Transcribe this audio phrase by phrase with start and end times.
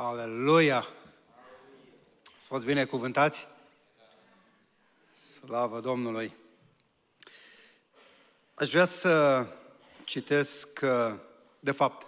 [0.00, 0.86] Aleluia!
[2.36, 3.48] Ați fost binecuvântați?
[5.14, 6.36] Slavă Domnului!
[8.54, 9.46] Aș vrea să
[10.04, 10.80] citesc,
[11.60, 12.06] de fapt,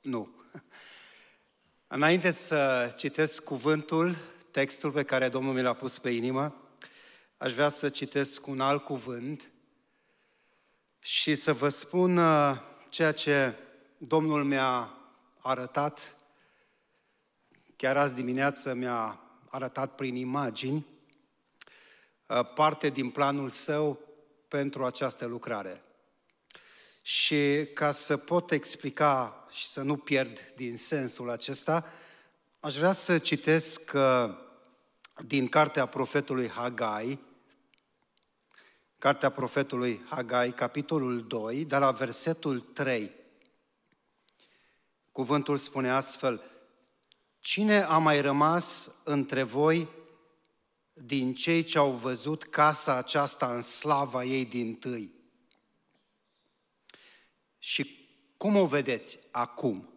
[0.00, 0.30] nu.
[1.86, 4.16] Înainte să citesc cuvântul,
[4.50, 6.56] textul pe care Domnul mi l-a pus pe inimă,
[7.36, 9.50] aș vrea să citesc un alt cuvânt
[10.98, 12.56] și să vă spun uh,
[12.88, 13.54] ceea ce
[13.98, 14.94] Domnul mi-a
[15.38, 16.16] arătat
[17.82, 20.86] Chiar azi dimineață mi-a arătat prin imagini
[22.26, 23.98] uh, parte din planul său
[24.48, 25.82] pentru această lucrare.
[27.00, 31.84] Și ca să pot explica și să nu pierd din sensul acesta,
[32.60, 34.34] aș vrea să citesc uh,
[35.24, 37.18] din cartea profetului Hagai,
[38.98, 43.12] cartea profetului Hagai, capitolul 2, de la versetul 3.
[45.12, 46.51] Cuvântul spune astfel,
[47.42, 49.88] Cine a mai rămas între voi
[50.92, 55.12] din cei ce au văzut casa aceasta în slava ei din tâi?
[57.58, 59.88] Și cum o vedeți acum?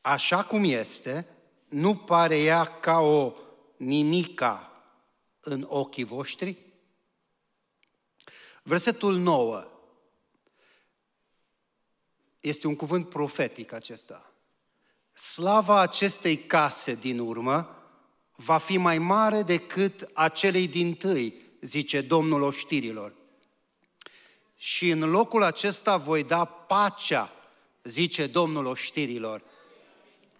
[0.00, 1.28] Așa cum este,
[1.68, 3.34] nu pare ea ca o
[3.76, 4.82] nimica
[5.40, 6.58] în ochii voștri?
[8.62, 9.73] Versetul 9
[12.44, 14.32] este un cuvânt profetic acesta.
[15.12, 17.82] Slava acestei case din urmă
[18.36, 23.14] va fi mai mare decât acelei din tâi, zice Domnul oștirilor.
[24.56, 27.32] Și în locul acesta voi da pacea,
[27.82, 29.42] zice Domnul oștirilor.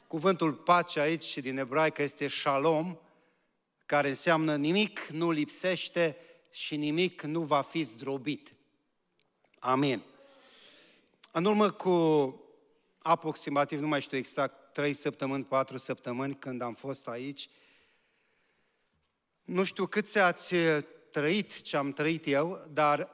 [0.06, 2.98] Cuvântul pace aici din ebraică este shalom,
[3.86, 6.16] care înseamnă nimic nu lipsește
[6.50, 8.54] și nimic nu va fi zdrobit.
[9.58, 10.02] Amin.
[11.36, 11.90] În urmă cu
[12.98, 17.48] aproximativ, nu mai știu exact, trei săptămâni, patru săptămâni când am fost aici,
[19.42, 20.54] nu știu cât ați
[21.10, 23.10] trăit ce am trăit eu, dar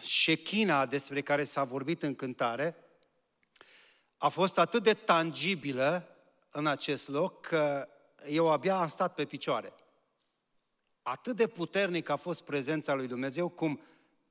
[0.00, 2.76] șechina despre care s-a vorbit în cântare
[4.16, 6.16] a fost atât de tangibilă
[6.50, 7.88] în acest loc că
[8.28, 9.72] eu abia am stat pe picioare.
[11.02, 13.80] Atât de puternic a fost prezența lui Dumnezeu cum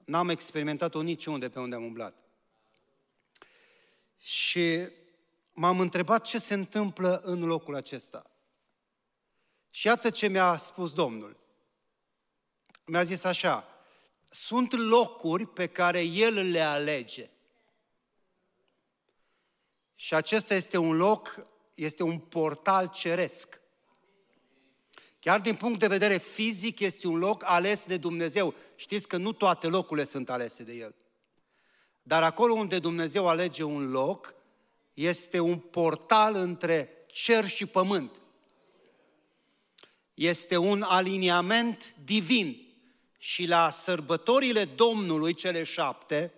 [0.06, 2.18] n-am experimentat-o niciunde pe unde am umblat.
[4.26, 4.88] Și
[5.54, 8.32] m-am întrebat ce se întâmplă în locul acesta.
[9.70, 11.38] Și iată ce mi-a spus Domnul.
[12.86, 13.68] Mi-a zis așa,
[14.30, 17.30] sunt locuri pe care El le alege.
[19.96, 23.62] Și acesta este un loc, este un portal ceresc.
[25.20, 28.54] Chiar din punct de vedere fizic este un loc ales de Dumnezeu.
[28.76, 30.96] Știți că nu toate locurile sunt alese de El.
[32.04, 34.34] Dar acolo unde Dumnezeu alege un loc,
[34.94, 38.22] este un portal între cer și pământ.
[40.14, 42.68] Este un aliniament divin.
[43.18, 46.34] Și la sărbătorile Domnului, cele șapte,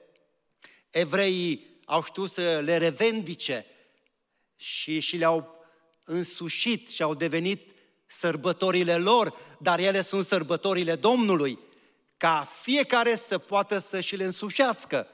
[0.89, 3.65] evreii au știut să le revendice
[4.55, 5.65] și, și le-au
[6.03, 7.71] însușit și au devenit
[8.05, 11.59] sărbătorile lor, dar ele sunt sărbătorile Domnului,
[12.17, 15.07] ca fiecare să poată să și le însușească.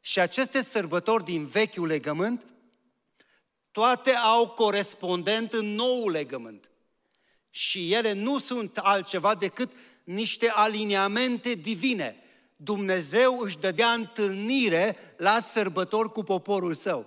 [0.00, 2.44] Și aceste sărbători din vechiul legământ,
[3.70, 6.70] toate au corespondent în nou legământ.
[7.50, 9.70] Și ele nu sunt altceva decât
[10.04, 12.16] niște aliniamente divine.
[12.56, 17.06] Dumnezeu își dădea întâlnire la sărbători cu poporul său.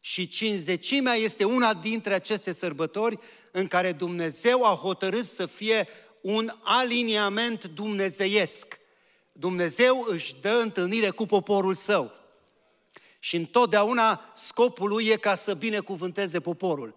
[0.00, 3.18] Și cinzecimea este una dintre aceste sărbători
[3.52, 5.88] în care Dumnezeu a hotărât să fie
[6.22, 8.79] un aliniament dumnezeiesc.
[9.40, 12.12] Dumnezeu își dă întâlnire cu poporul său.
[13.18, 16.94] Și întotdeauna scopul lui e ca să binecuvânteze poporul.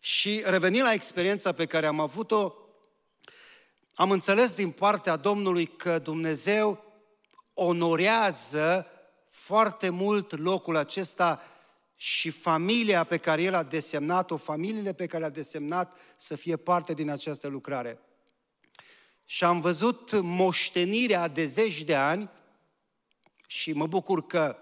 [0.00, 2.54] Și revenind la experiența pe care am avut-o,
[3.94, 6.84] am înțeles din partea Domnului că Dumnezeu
[7.54, 8.86] onorează
[9.30, 11.42] foarte mult locul acesta
[11.96, 16.92] și familia pe care El a desemnat-o, familiile pe care a desemnat să fie parte
[16.92, 17.98] din această lucrare
[19.24, 22.30] și am văzut moștenirea de zeci de ani
[23.46, 24.56] și mă bucur că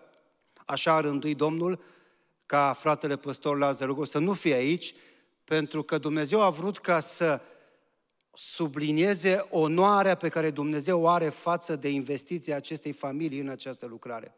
[0.66, 1.84] așa a rânduit Domnul
[2.46, 4.94] ca fratele păstor Lazar să nu fie aici,
[5.44, 7.40] pentru că Dumnezeu a vrut ca să
[8.34, 14.34] sublinieze onoarea pe care Dumnezeu o are față de investiția acestei familii în această lucrare.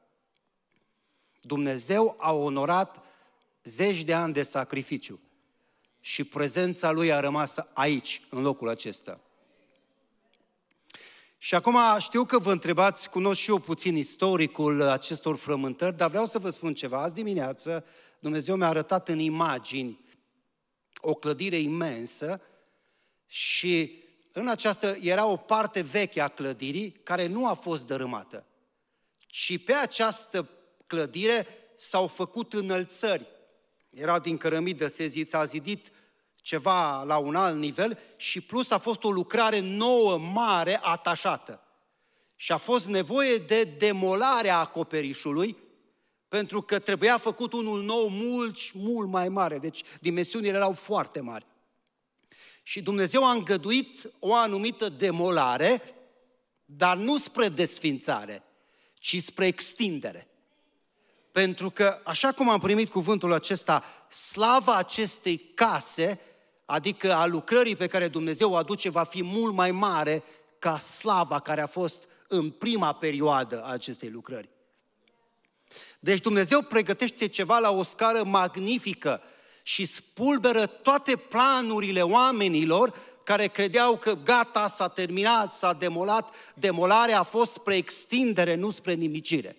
[1.40, 3.04] Dumnezeu a onorat
[3.64, 5.20] zeci de ani de sacrificiu
[6.00, 9.20] și prezența Lui a rămas aici, în locul acesta.
[11.44, 16.26] Și acum știu că vă întrebați, cunosc și eu puțin istoricul acestor frământări, dar vreau
[16.26, 17.02] să vă spun ceva.
[17.02, 17.84] Azi dimineață
[18.18, 20.04] Dumnezeu mi-a arătat în imagini
[21.00, 22.40] o clădire imensă
[23.26, 24.02] și
[24.32, 28.46] în această era o parte veche a clădirii care nu a fost dărâmată,
[29.16, 30.48] ci pe această
[30.86, 31.46] clădire
[31.76, 33.26] s-au făcut înălțări.
[33.90, 35.90] Era din cărămidă seziță, a zidit
[36.44, 41.60] ceva la un alt nivel și plus a fost o lucrare nouă, mare, atașată.
[42.36, 45.56] Și a fost nevoie de demolarea acoperișului,
[46.28, 49.58] pentru că trebuia făcut unul nou mult, mult mai mare.
[49.58, 51.46] Deci dimensiunile erau foarte mari.
[52.62, 55.82] Și Dumnezeu a îngăduit o anumită demolare,
[56.64, 58.42] dar nu spre desfințare,
[58.94, 60.28] ci spre extindere.
[61.32, 66.20] Pentru că, așa cum am primit cuvântul acesta, slava acestei case,
[66.64, 70.22] adică a lucrării pe care Dumnezeu o aduce, va fi mult mai mare
[70.58, 74.48] ca slava care a fost în prima perioadă a acestei lucrări.
[76.00, 79.22] Deci Dumnezeu pregătește ceva la o scară magnifică
[79.62, 82.94] și spulberă toate planurile oamenilor
[83.24, 86.34] care credeau că gata, s-a terminat, s-a demolat.
[86.54, 89.56] Demolarea a fost spre extindere, nu spre nimicire.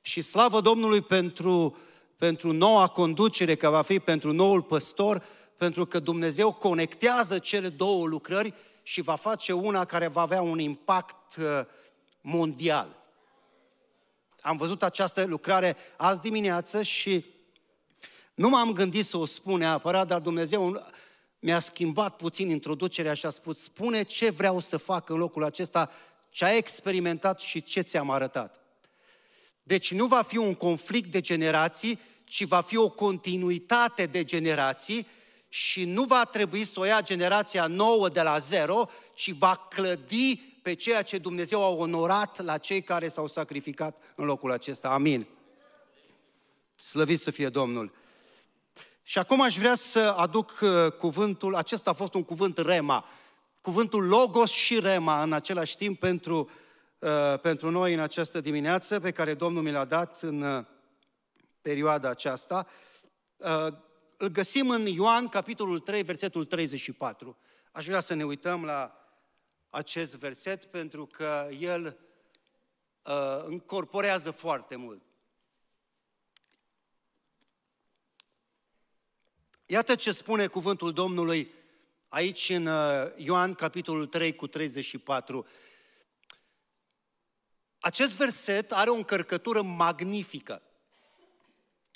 [0.00, 1.76] Și slavă Domnului pentru,
[2.22, 5.24] pentru noua conducere, că va fi pentru noul păstor,
[5.56, 10.58] pentru că Dumnezeu conectează cele două lucrări și va face una care va avea un
[10.58, 11.44] impact uh,
[12.20, 13.02] mondial.
[14.40, 17.24] Am văzut această lucrare azi dimineață și
[18.34, 20.86] nu m-am gândit să o spun neapărat, dar Dumnezeu
[21.38, 25.90] mi-a schimbat puțin introducerea și a spus, spune ce vreau să fac în locul acesta,
[26.30, 28.61] ce ai experimentat și ce ți-am arătat.
[29.62, 35.06] Deci nu va fi un conflict de generații, ci va fi o continuitate de generații
[35.48, 40.36] și nu va trebui să o ia generația nouă de la zero, ci va clădi
[40.62, 44.88] pe ceea ce Dumnezeu a onorat la cei care s-au sacrificat în locul acesta.
[44.88, 45.26] Amin.
[46.74, 47.92] Slăvit să fie Domnul.
[49.02, 53.04] Și acum aș vrea să aduc uh, cuvântul, acesta a fost un cuvânt rema,
[53.60, 56.61] cuvântul logos și rema în același timp pentru, uh,
[57.42, 60.64] pentru noi în această dimineață pe care Domnul mi l-a dat în uh,
[61.60, 62.66] perioada aceasta.
[64.16, 67.38] Îl găsim în Ioan, capitolul 3, versetul 34.
[67.72, 69.06] Aș vrea să ne uităm la
[69.70, 71.98] acest verset pentru că el
[73.02, 75.02] uh, încorporează foarte mult.
[79.66, 81.52] Iată ce spune cuvântul Domnului
[82.08, 85.46] aici în uh, Ioan, capitolul 3, cu 34.
[87.84, 90.62] Acest verset are o încărcătură magnifică.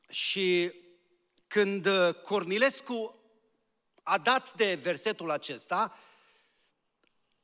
[0.09, 0.73] Și
[1.47, 3.21] când uh, Cornilescu
[4.03, 5.99] a dat de versetul acesta,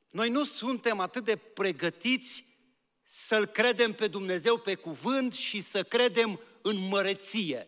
[0.09, 2.45] noi nu suntem atât de pregătiți
[3.03, 7.67] să-L credem pe Dumnezeu pe cuvânt și să credem în măreție.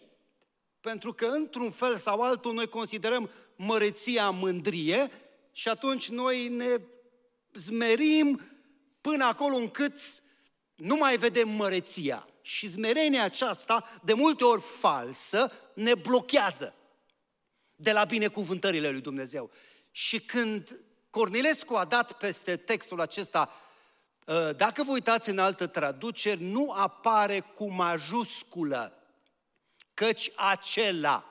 [0.82, 5.12] Pentru că, într-un fel sau altul, noi considerăm măreția mândrie
[5.52, 6.82] și atunci noi ne
[7.54, 8.42] zmerim
[9.02, 10.24] până acolo încât
[10.76, 12.28] nu mai vedem măreția.
[12.42, 16.74] Și zmerenia aceasta, de multe ori falsă, ne blochează
[17.76, 19.52] de la binecuvântările lui Dumnezeu.
[19.92, 20.80] Și când
[21.10, 23.52] Cornilescu a dat peste textul acesta,
[24.28, 29.04] ă, dacă vă uitați în altă traduceri, nu apare cu majusculă,
[29.94, 31.30] căci acela.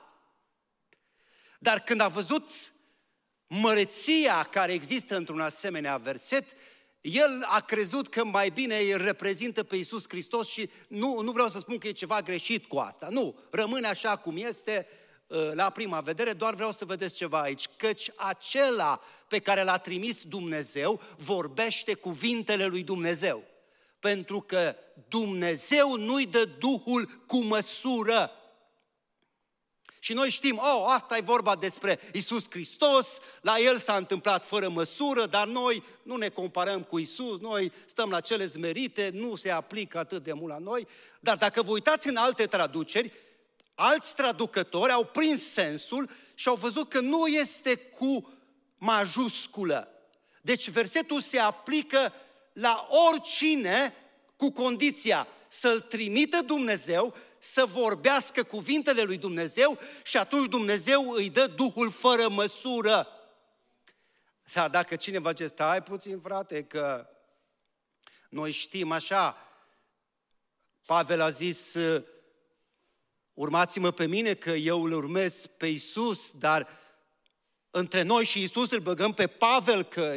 [1.59, 2.49] Dar când a văzut
[3.47, 6.45] măreția care există într-un asemenea verset,
[7.05, 11.47] el a crezut că mai bine îl reprezintă pe Iisus Hristos și nu, nu vreau
[11.47, 13.07] să spun că e ceva greșit cu asta.
[13.09, 14.87] Nu, rămâne așa cum este,
[15.27, 19.77] Uh, la prima vedere, doar vreau să vedeți ceva aici, căci acela pe care l-a
[19.77, 23.43] trimis Dumnezeu vorbește cuvintele lui Dumnezeu.
[23.99, 24.75] Pentru că
[25.07, 28.31] Dumnezeu nu-i dă Duhul cu măsură.
[30.05, 34.69] Și noi știm, oh, asta e vorba despre Isus Hristos, la El s-a întâmplat fără
[34.69, 39.49] măsură, dar noi nu ne comparăm cu Isus, noi stăm la cele zmerite, nu se
[39.51, 40.87] aplică atât de mult la noi.
[41.19, 43.11] Dar dacă vă uitați în alte traduceri,
[43.75, 48.33] Alți traducători au prins sensul și au văzut că nu este cu
[48.77, 49.87] majusculă.
[50.41, 52.13] Deci versetul se aplică
[52.53, 53.93] la oricine
[54.35, 57.15] cu condiția să-l trimită Dumnezeu,
[57.51, 63.07] să vorbească cuvintele lui Dumnezeu și atunci Dumnezeu îi dă Duhul fără măsură.
[64.53, 67.09] Dar dacă cineva zice, stai puțin frate, că
[68.29, 69.37] noi știm așa,
[70.85, 71.77] Pavel a zis,
[73.33, 76.67] urmați-mă pe mine că eu îl urmez pe Isus, dar
[77.69, 80.15] între noi și Isus îl băgăm pe Pavel că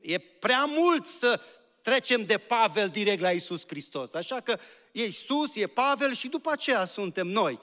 [0.00, 1.40] E prea mult să
[1.82, 4.14] trecem de Pavel direct la Isus Hristos.
[4.14, 4.58] Așa că
[4.98, 7.60] e Isus, e Pavel și după aceea suntem noi.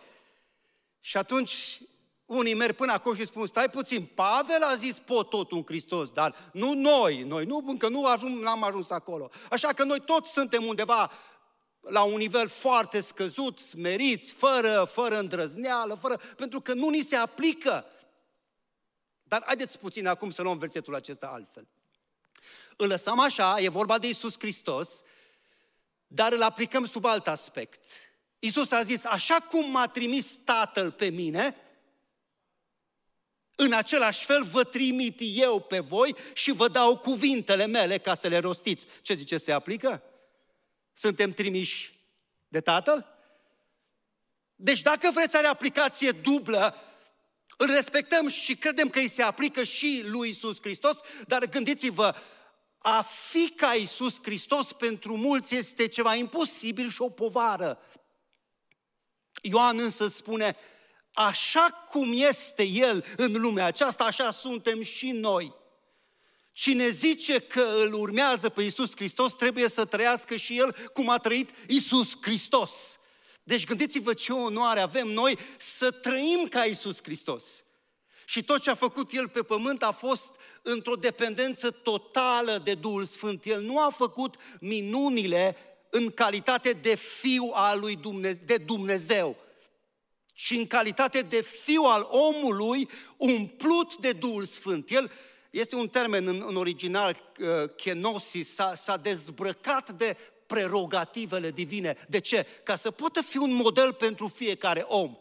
[0.99, 1.79] Și atunci
[2.25, 6.09] unii merg până acolo și spun, stai puțin, Pavel a zis pot tot un Hristos,
[6.09, 9.29] dar nu noi, noi nu, încă nu ajung, n-am ajuns acolo.
[9.49, 11.11] Așa că noi toți suntem undeva
[11.79, 17.15] la un nivel foarte scăzut, smeriți, fără, fără îndrăzneală, fără, pentru că nu ni se
[17.15, 17.85] aplică.
[19.23, 21.67] Dar haideți puțin acum să luăm versetul acesta altfel.
[22.77, 24.89] Îl lăsăm așa, e vorba de Isus Hristos,
[26.15, 27.83] dar îl aplicăm sub alt aspect.
[28.39, 31.55] Isus a zis, așa cum m-a trimis Tatăl pe mine,
[33.55, 38.27] în același fel vă trimit eu pe voi și vă dau cuvintele mele ca să
[38.27, 38.85] le rostiți.
[39.01, 40.03] Ce zice, se aplică?
[40.93, 41.93] Suntem trimiși
[42.47, 43.05] de Tatăl?
[44.55, 46.75] Deci dacă vreți are aplicație dublă,
[47.57, 52.15] îl respectăm și credem că îi se aplică și lui Isus Hristos, dar gândiți-vă,
[52.87, 57.79] a fi ca Isus Hristos pentru mulți este ceva imposibil și o povară.
[59.41, 60.55] Ioan însă spune,
[61.13, 65.53] așa cum este El în lumea aceasta, așa suntem și noi.
[66.51, 71.17] Cine zice că îl urmează pe Isus Hristos, trebuie să trăiască și El cum a
[71.17, 72.99] trăit Isus Hristos.
[73.43, 77.63] Deci gândiți-vă ce onoare avem noi să trăim ca Isus Hristos.
[78.25, 83.05] Și tot ce a făcut El pe pământ a fost într-o dependență totală de Duhul
[83.05, 83.45] Sfânt.
[83.45, 85.57] El nu a făcut minunile
[85.89, 89.35] în calitate de fiu al lui Dumnezeu, de Dumnezeu,
[90.33, 94.91] și în calitate de fiu al omului umplut de Duhul Sfânt.
[94.91, 95.11] El
[95.49, 101.97] este un termen în, în original, uh, kenosis, s-a, s-a dezbrăcat de prerogativele divine.
[102.09, 102.45] De ce?
[102.63, 105.17] Ca să poată fi un model pentru fiecare om.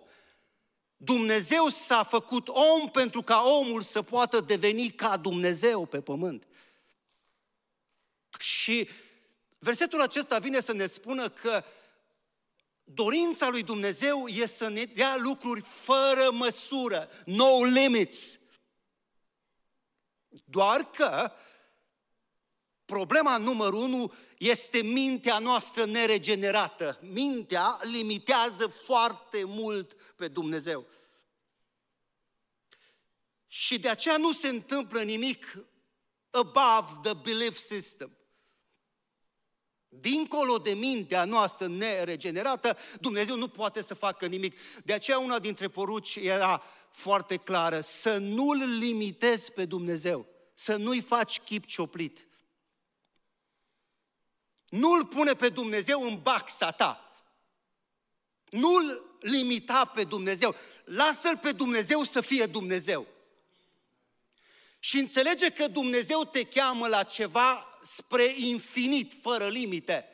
[1.05, 6.47] Dumnezeu s-a făcut om pentru ca omul să poată deveni ca Dumnezeu pe pământ.
[8.39, 8.89] Și
[9.59, 11.65] versetul acesta vine să ne spună că
[12.85, 18.39] dorința lui Dumnezeu e să ne dea lucruri fără măsură, no limits.
[20.45, 21.33] Doar că
[22.85, 26.99] problema numărul unu este mintea noastră neregenerată.
[27.03, 30.87] Mintea limitează foarte mult pe Dumnezeu.
[33.47, 35.59] Și de aceea nu se întâmplă nimic
[36.31, 38.17] above the belief system.
[39.89, 44.59] Dincolo de mintea noastră neregenerată, Dumnezeu nu poate să facă nimic.
[44.85, 51.01] De aceea una dintre poruci era foarte clară, să nu-L limitezi pe Dumnezeu, să nu-i
[51.01, 52.27] faci chip cioplit.
[54.69, 57.17] Nu-L pune pe Dumnezeu în baxa ta.
[58.51, 60.55] Nu-L limita pe Dumnezeu.
[60.85, 63.07] Lasă-L pe Dumnezeu să fie Dumnezeu.
[64.79, 70.09] Și înțelege că Dumnezeu te cheamă la ceva spre infinit, fără limite.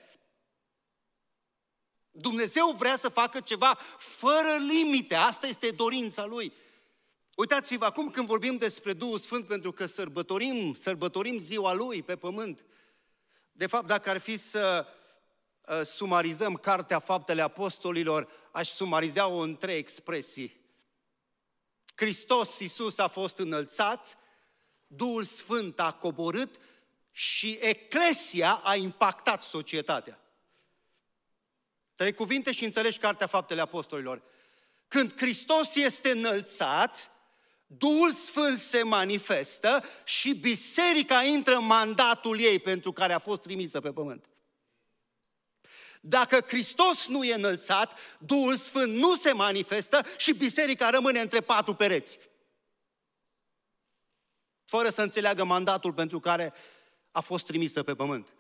[2.11, 5.15] Dumnezeu vrea să facă ceva fără limite.
[5.15, 6.53] Asta este dorința Lui.
[7.35, 12.65] Uitați-vă acum când vorbim despre Duhul Sfânt, pentru că sărbătorim, sărbătorim ziua Lui pe pământ.
[13.53, 14.87] De fapt, dacă ar fi să
[15.67, 20.61] uh, sumarizăm Cartea Faptele Apostolilor, aș sumariza-o în trei expresii.
[21.95, 24.19] Hristos Iisus a fost înălțat,
[24.87, 26.57] Duhul Sfânt a coborât
[27.11, 30.21] și Eclesia a impactat societatea.
[31.95, 34.23] Trei cuvinte și înțelegi Cartea Faptele Apostolilor.
[34.89, 37.11] Când Hristos este înălțat,
[37.67, 43.81] Duhul Sfânt se manifestă și biserica intră în mandatul ei pentru care a fost trimisă
[43.81, 44.25] pe pământ.
[46.01, 51.75] Dacă Hristos nu e înălțat, Duhul Sfânt nu se manifestă și biserica rămâne între patru
[51.75, 52.19] pereți.
[54.65, 56.53] Fără să înțeleagă mandatul pentru care
[57.11, 58.35] a fost trimisă pe pământ.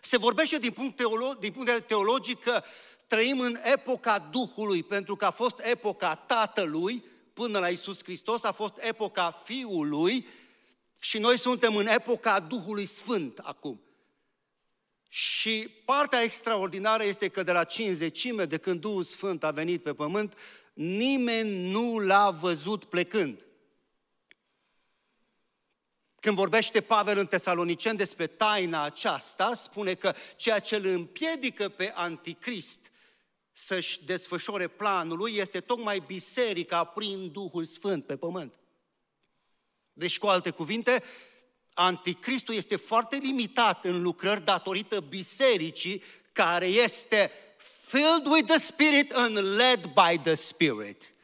[0.00, 2.62] Se vorbește din punct, teolo- din punct de vedere teologic că
[3.06, 8.52] trăim în epoca Duhului, pentru că a fost epoca Tatălui până la Isus Hristos, a
[8.52, 10.28] fost epoca Fiului
[11.00, 13.89] și noi suntem în epoca Duhului Sfânt acum.
[15.12, 19.94] Și partea extraordinară este că de la cinzecime, de când Duhul Sfânt a venit pe
[19.94, 20.38] pământ,
[20.72, 23.44] nimeni nu l-a văzut plecând.
[26.20, 31.92] Când vorbește Pavel în Tesalonicen despre taina aceasta, spune că ceea ce îl împiedică pe
[31.94, 32.90] anticrist
[33.52, 38.58] să-și desfășoare planul lui este tocmai biserica prin Duhul Sfânt pe pământ.
[39.92, 41.02] Deci, cu alte cuvinte,
[41.80, 47.30] anticristul este foarte limitat în lucrări datorită bisericii care este
[47.86, 51.14] filled with the Spirit and led by the Spirit.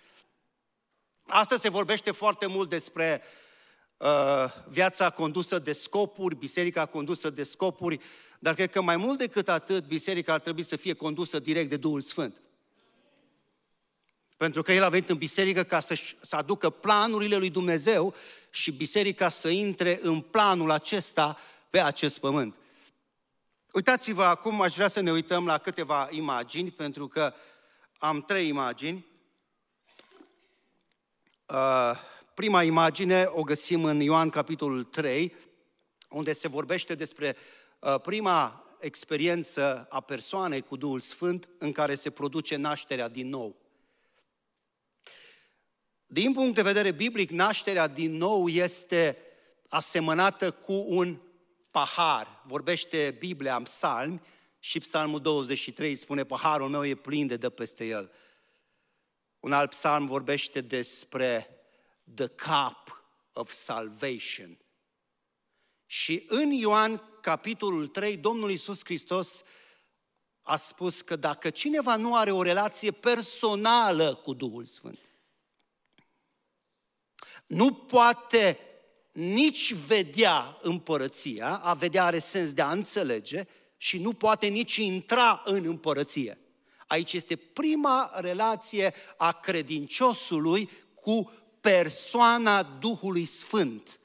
[1.26, 3.22] Asta se vorbește foarte mult despre
[3.96, 4.08] uh,
[4.68, 8.00] viața condusă de scopuri, biserica condusă de scopuri,
[8.38, 11.76] dar cred că mai mult decât atât, biserica ar trebui să fie condusă direct de
[11.76, 12.42] Duhul Sfânt.
[14.36, 18.14] Pentru că El a venit în biserică ca să, să aducă planurile lui Dumnezeu
[18.50, 21.38] și biserica să intre în planul acesta
[21.70, 22.54] pe acest pământ.
[23.72, 27.34] Uitați-vă acum, aș vrea să ne uităm la câteva imagini, pentru că
[27.98, 29.06] am trei imagini.
[31.46, 31.90] Uh,
[32.34, 35.34] prima imagine o găsim în Ioan capitolul 3,
[36.08, 37.36] unde se vorbește despre
[37.78, 43.65] uh, prima experiență a persoanei cu Duhul Sfânt în care se produce nașterea din nou.
[46.06, 49.18] Din punct de vedere biblic, nașterea din nou este
[49.68, 51.18] asemănată cu un
[51.70, 52.42] pahar.
[52.46, 54.20] Vorbește Biblia în psalmi
[54.58, 58.12] și psalmul 23 spune, paharul meu e plin de dă peste el.
[59.40, 61.48] Un alt psalm vorbește despre
[62.14, 64.58] the cup of salvation.
[65.86, 69.42] Și în Ioan, capitolul 3, Domnul Iisus Hristos
[70.42, 74.98] a spus că dacă cineva nu are o relație personală cu Duhul Sfânt,
[77.46, 78.58] nu poate
[79.12, 83.44] nici vedea împărăția, a vedea are sens de a înțelege
[83.76, 86.38] și nu poate nici intra în împărăție.
[86.86, 94.00] Aici este prima relație a credinciosului cu persoana Duhului Sfânt.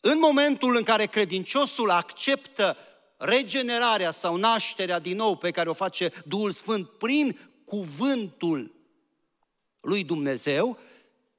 [0.00, 2.76] În momentul în care credinciosul acceptă
[3.16, 8.75] regenerarea sau nașterea din nou pe care o face Duhul Sfânt prin cuvântul
[9.86, 10.78] lui Dumnezeu,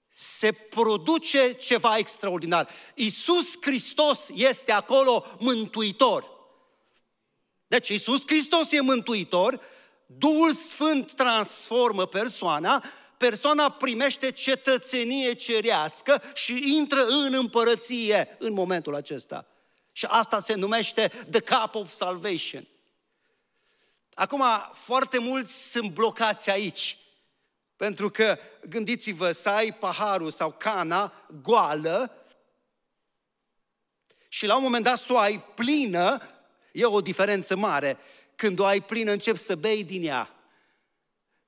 [0.10, 2.70] se produce ceva extraordinar.
[2.96, 6.36] Isus Hristos este acolo mântuitor.
[7.68, 9.60] Deci Isus Hristos e mântuitor,
[10.06, 12.84] Duhul Sfânt transformă persoana,
[13.18, 19.48] persoana primește cetățenie cerească și intră în împărăție în momentul acesta.
[19.92, 22.68] Și asta se numește the cup of salvation.
[24.14, 26.98] Acum, foarte mulți sunt blocați aici.
[27.78, 28.38] Pentru că,
[28.70, 32.12] gândiți-vă, să ai paharul sau cana goală
[34.28, 36.22] și la un moment dat să o ai plină,
[36.72, 37.98] e o diferență mare.
[38.36, 40.32] Când o ai plină, începi să bei din ea.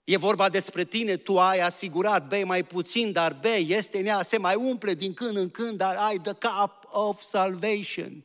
[0.04, 4.22] E vorba despre tine, tu ai asigurat, bei mai puțin, dar bei, este în ea,
[4.22, 8.24] se mai umple din când în când, dar ai the cup of salvation.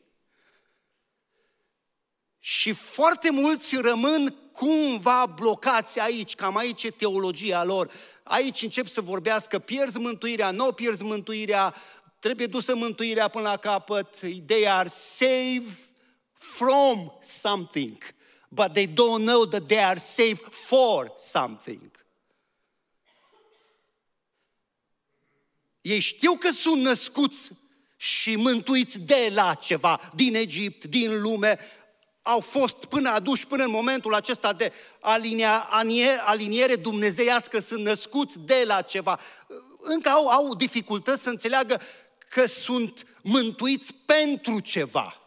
[2.39, 7.91] Și foarte mulți rămân cumva blocați aici, cam aici e teologia lor.
[8.23, 11.75] Aici încep să vorbească, pierzi mântuirea, nu pierzi mântuirea,
[12.19, 14.19] trebuie dusă mântuirea până la capăt.
[14.45, 15.77] They are saved
[16.33, 17.97] from something,
[18.49, 21.91] but they don't know that they are saved for something.
[25.81, 27.51] Ei știu că sunt născuți
[27.97, 31.59] și mântuiți de la ceva, din Egipt, din lume,
[32.27, 35.69] au fost până aduși până în momentul acesta de alinia,
[36.25, 39.19] aliniere dumnezeiască, sunt născuți de la ceva.
[39.79, 41.81] Încă au, au dificultăți să înțeleagă
[42.29, 45.21] că sunt mântuiți pentru ceva.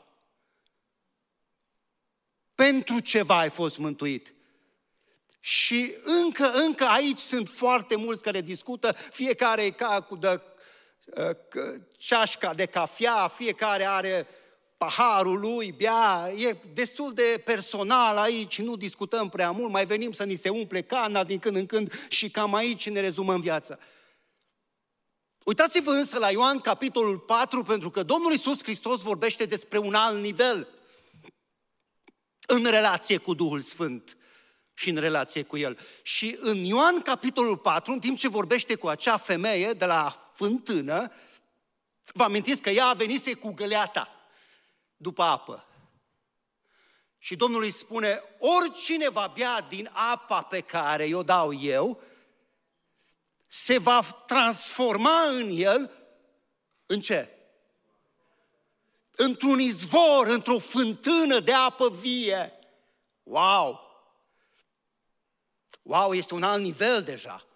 [2.54, 4.34] Pentru ceva ai fost mântuit.
[5.40, 10.40] Și încă, încă aici sunt foarte mulți care discută, fiecare ca cu de,
[11.06, 14.26] uh, ceașca de cafea, fiecare are
[14.78, 20.24] paharul lui, bea, e destul de personal aici, nu discutăm prea mult, mai venim să
[20.24, 23.78] ni se umple cana din când în când și cam aici ne rezumăm viața.
[25.44, 30.20] Uitați-vă însă la Ioan capitolul 4, pentru că Domnul Iisus Hristos vorbește despre un alt
[30.20, 30.68] nivel
[32.46, 34.16] în relație cu Duhul Sfânt
[34.74, 35.78] și în relație cu El.
[36.02, 41.12] Și în Ioan capitolul 4, în timp ce vorbește cu acea femeie de la fântână,
[42.12, 44.17] vă amintiți că ea a venit cu găleata
[44.98, 45.66] după apă.
[47.18, 52.02] Și Domnul îi spune, oricine va bea din apa pe care o dau eu,
[53.46, 55.90] se va transforma în el
[56.86, 57.32] în ce?
[59.10, 62.52] Într-un izvor, într-o fântână de apă vie.
[63.22, 63.86] Wow!
[65.82, 67.46] Wow, este un alt nivel deja.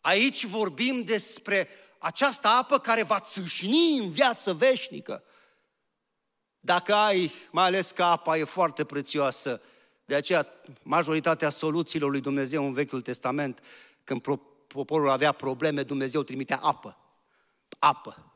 [0.00, 5.24] Aici vorbim despre această apă care va țâșni în viață veșnică.
[6.64, 9.60] Dacă ai, mai ales că apa e foarte prețioasă,
[10.04, 10.46] de aceea
[10.82, 13.62] majoritatea soluțiilor lui Dumnezeu în Vechiul Testament,
[14.04, 14.20] când
[14.66, 16.98] poporul avea probleme, Dumnezeu trimitea apă.
[17.78, 18.32] Apă.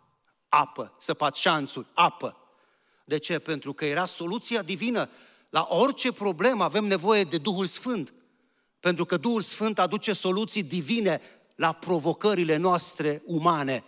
[0.49, 0.95] Apă.
[0.99, 1.87] Săpați șanțuri.
[1.95, 2.37] Apă.
[3.05, 3.39] De ce?
[3.39, 5.09] Pentru că era soluția divină.
[5.51, 8.13] La orice problemă avem nevoie de Duhul Sfânt.
[8.81, 11.21] Pentru că Duhul Sfânt aduce soluții divine
[11.55, 13.85] la provocările noastre umane.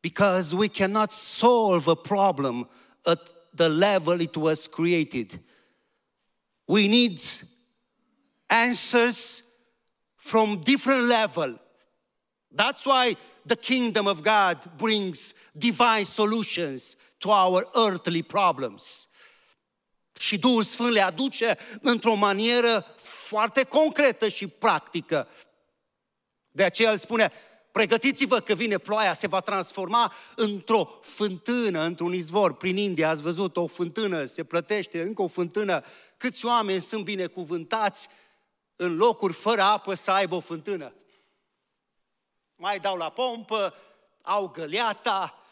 [0.00, 2.70] Because we cannot solve a problem
[3.02, 5.40] at the level it was created.
[6.66, 7.20] We need
[8.48, 9.42] answers
[10.16, 11.58] from different level.
[12.50, 19.08] That's why the kingdom of God brings divine solutions to our earthly problems.
[20.18, 25.28] Și Duhul Sfânt le aduce într-o manieră foarte concretă și practică.
[26.50, 27.32] De aceea el spune,
[27.72, 32.54] pregătiți-vă că vine ploaia, se va transforma într-o fântână, într-un izvor.
[32.54, 35.84] Prin India ați văzut o fântână, se plătește încă o fântână.
[36.16, 38.08] Câți oameni sunt binecuvântați
[38.76, 40.92] în locuri fără apă să aibă o fântână?
[42.56, 43.74] Mai dau la pompă,
[44.22, 45.42] au găleata,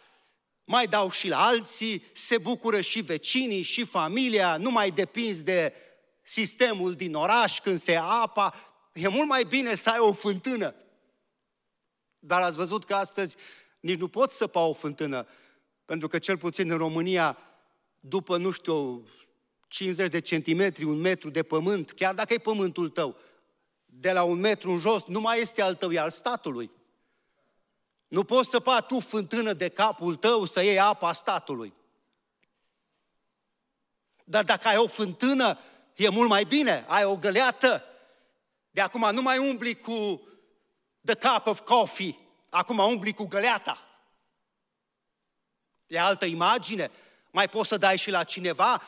[0.64, 5.74] mai dau și la alții, se bucură și vecinii, și familia, nu mai depinzi de
[6.22, 8.55] sistemul din oraș când se apa.
[8.92, 10.74] E mult mai bine să ai o fântână.
[12.27, 13.37] Dar ați văzut că astăzi
[13.81, 15.27] nici nu poți săpa o fântână,
[15.85, 17.39] pentru că cel puțin în România,
[18.01, 19.09] după, nu știu,
[19.69, 23.17] 50 de centimetri, un metru de pământ, chiar dacă e pământul tău,
[23.85, 26.71] de la un metru în jos, nu mai este al tău, e al statului.
[28.09, 31.75] Nu poți săpa tu fântână de capul tău să iei apa statului.
[34.25, 35.59] Dar dacă ai o fântână,
[35.95, 36.85] e mult mai bine.
[36.89, 37.83] Ai o găleată.
[38.71, 40.27] De acum nu mai umbli cu
[41.07, 42.19] the cup of coffee.
[42.51, 43.79] Acum umbli cu găleata.
[45.87, 46.90] E altă imagine.
[47.31, 48.83] Mai poți să dai și la cineva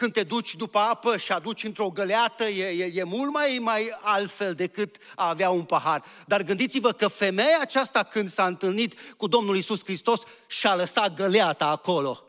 [0.00, 3.98] când te duci după apă și aduci într-o găleată, e, e, e mult mai, mai
[4.00, 6.04] altfel decât a avea un pahar.
[6.26, 11.66] Dar gândiți-vă că femeia aceasta, când s-a întâlnit cu Domnul Isus Hristos, și-a lăsat găleata
[11.66, 12.24] acolo.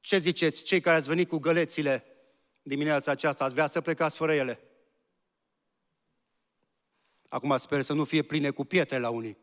[0.00, 2.04] Ce ziceți, cei care ați venit cu gălețile
[2.62, 4.60] dimineața aceasta, ați vrea să plecați fără ele?
[7.28, 9.38] Acum sper să nu fie pline cu pietre la unii.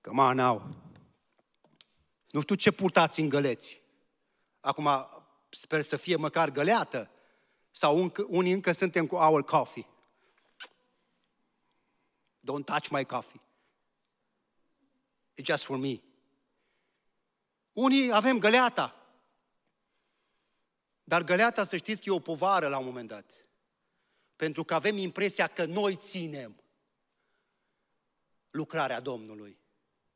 [0.00, 0.74] Că mă n-au.
[2.30, 3.82] Nu știu ce purtați în găleți.
[4.60, 4.88] Acum
[5.50, 7.10] sper să fie măcar găleată.
[7.70, 9.86] Sau încă, unii încă suntem cu our coffee.
[12.40, 13.40] Don't touch my coffee.
[15.40, 16.00] It's just for me.
[17.72, 18.94] Unii avem găleata.
[21.04, 23.44] Dar găleata, să știți că e o povară la un moment dat.
[24.40, 26.62] Pentru că avem impresia că noi ținem
[28.50, 29.58] lucrarea Domnului.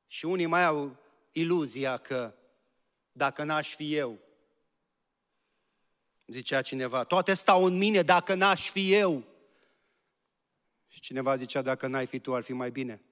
[0.07, 0.97] Și unii mai au
[1.33, 2.35] iluzia că
[3.13, 4.19] dacă n-aș fi eu,
[6.27, 9.25] zicea cineva, toate stau în mine dacă n-aș fi eu.
[10.89, 13.03] Și cineva zicea, dacă n-ai fi tu, ar fi mai bine.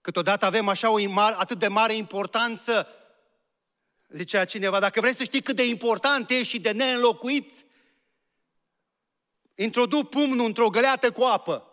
[0.00, 2.86] Câteodată avem așa o atât de mare importanță,
[4.10, 7.52] zicea cineva, dacă vrei să știi cât de important e și de neînlocuit,
[9.54, 11.64] introduc pumnul într-o găleată cu apă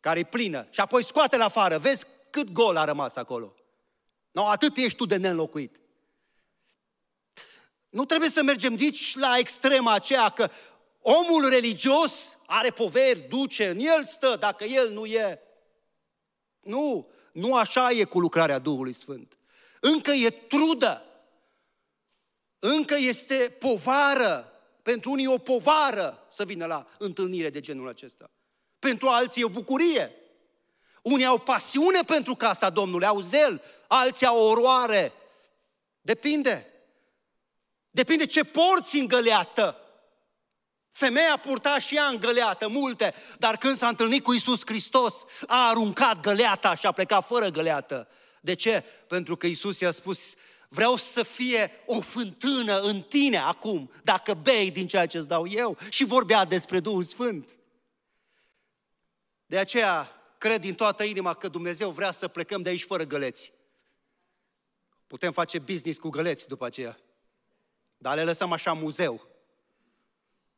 [0.00, 3.54] care e plină, și apoi scoate la afară, vezi cât gol a rămas acolo.
[4.30, 5.80] No, atât ești tu de neînlocuit.
[7.88, 10.50] Nu trebuie să mergem nici la extrema aceea că
[11.00, 15.40] omul religios are poveri, duce, în el stă, dacă el nu e.
[16.60, 19.38] Nu, nu așa e cu lucrarea Duhului Sfânt.
[19.92, 21.02] Încă e trudă.
[22.58, 24.52] Încă este povară.
[24.82, 28.30] Pentru unii o povară să vină la întâlnire de genul acesta.
[28.78, 30.14] Pentru alții e o bucurie.
[31.02, 35.12] Unii au pasiune pentru casa Domnului, au zel, alții au oroare.
[36.00, 36.66] Depinde.
[37.90, 39.80] Depinde ce porți în găleată.
[40.90, 45.68] Femeia purta și ea în găleată multe, dar când s-a întâlnit cu Isus Hristos, a
[45.68, 48.08] aruncat găleata și a plecat fără găleată.
[48.46, 48.84] De ce?
[49.06, 50.34] Pentru că Isus i-a spus,
[50.68, 55.48] vreau să fie o fântână în tine acum, dacă bei din ceea ce îți dau
[55.48, 55.78] eu.
[55.88, 57.56] Și vorbea despre Duhul Sfânt.
[59.46, 63.52] De aceea cred din toată inima că Dumnezeu vrea să plecăm de aici fără găleți.
[65.06, 66.98] Putem face business cu găleți după aceea.
[67.96, 69.28] Dar le lăsăm așa muzeu.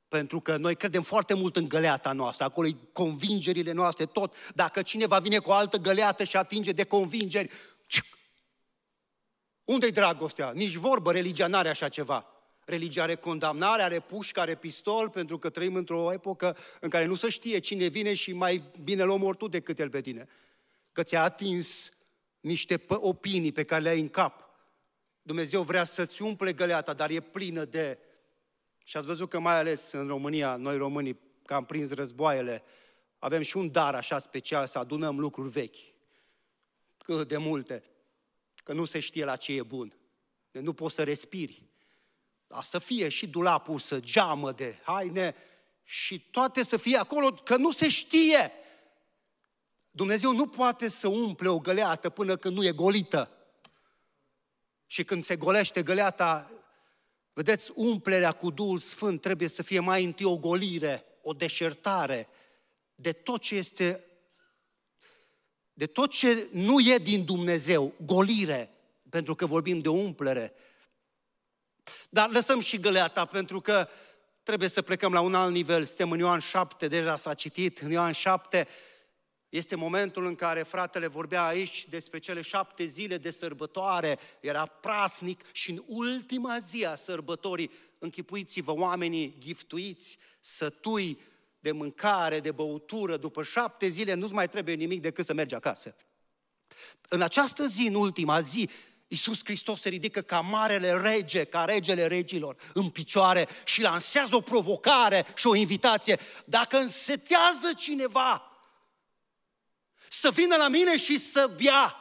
[0.09, 4.35] Pentru că noi credem foarte mult în găleata noastră, acolo convingerile noastre, tot.
[4.55, 7.51] Dacă cineva vine cu o altă găleată și atinge de convingeri,
[9.69, 10.53] unde-i dragostea?
[10.55, 12.27] Nici vorbă, religia n-are așa ceva.
[12.65, 17.15] Religia are condamnare, are pușcă, are pistol, pentru că trăim într-o epocă în care nu
[17.15, 20.29] se știe cine vine și mai bine l omori tu decât el pe tine.
[20.93, 21.91] Că ți-a atins
[22.41, 24.49] niște opinii pe care le ai în cap.
[25.23, 27.99] Dumnezeu vrea să-ți umple găleata, dar e plină de...
[28.85, 32.63] Și ați văzut că mai ales în România, noi românii, că am prins războaiele,
[33.19, 35.79] avem și un dar așa special să adunăm lucruri vechi.
[36.99, 37.83] Cât de multe.
[38.69, 39.97] Că nu se știe la ce e bun.
[40.51, 41.63] De nu poți să respiri.
[42.47, 45.35] Dar să fie și dulapul să geamă de haine
[45.85, 48.53] și toate să fie acolo, că nu se știe.
[49.91, 53.31] Dumnezeu nu poate să umple o găleată până când nu e golită.
[54.87, 56.53] Și când se golește găleata,
[57.33, 62.29] vedeți, umplerea cu Duhul Sfânt trebuie să fie mai întâi o golire, o deșertare
[62.95, 64.05] de tot ce este,
[65.79, 68.71] de tot ce nu e din Dumnezeu, golire,
[69.11, 70.53] pentru că vorbim de umplere.
[72.09, 73.89] Dar lăsăm și găleata, pentru că
[74.43, 75.85] trebuie să plecăm la un alt nivel.
[75.85, 78.69] Suntem în Ioan 7, deja s-a citit, în Ioan 7,
[79.49, 85.45] este momentul în care fratele vorbea aici despre cele șapte zile de sărbătoare, era prasnic
[85.53, 91.21] și în ultima zi a sărbătorii, închipuiți-vă oamenii giftuiți, sătui
[91.61, 95.97] de mâncare, de băutură, după șapte zile nu-ți mai trebuie nimic decât să mergi acasă.
[97.09, 98.69] În această zi, în ultima zi,
[99.09, 104.41] Iisus Hristos se ridică ca marele rege, ca regele regilor, în picioare și lansează o
[104.41, 106.19] provocare și o invitație.
[106.45, 108.43] Dacă însetează cineva
[110.09, 111.97] să vină la mine și să bea,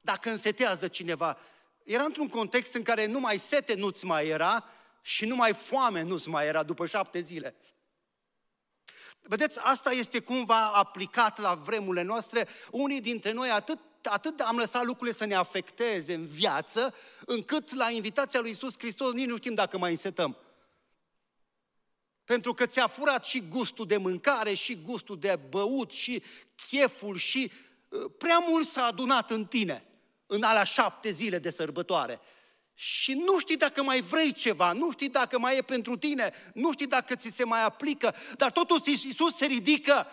[0.00, 1.38] dacă însetează cineva.
[1.84, 4.64] Era într-un context în care numai sete nu-ți mai era
[5.02, 7.56] și numai foame nu-ți mai era după șapte zile.
[9.30, 12.48] Vedeți, asta este cumva aplicat la vremurile noastre.
[12.70, 16.94] Unii dintre noi atât atât am lăsat lucrurile să ne afecteze în viață,
[17.26, 20.36] încât la invitația lui Isus Hristos nici nu știm dacă mai însetăm.
[22.24, 26.22] Pentru că ți-a furat și gustul de mâncare, și gustul de băut, și
[26.68, 27.52] cheful, și
[27.88, 29.84] uh, prea mult s-a adunat în tine
[30.26, 32.20] în alea șapte zile de sărbătoare.
[32.82, 36.72] Și nu știi dacă mai vrei ceva, nu știi dacă mai e pentru tine, nu
[36.72, 40.06] știi dacă ți se mai aplică, dar totuși Iisus se ridică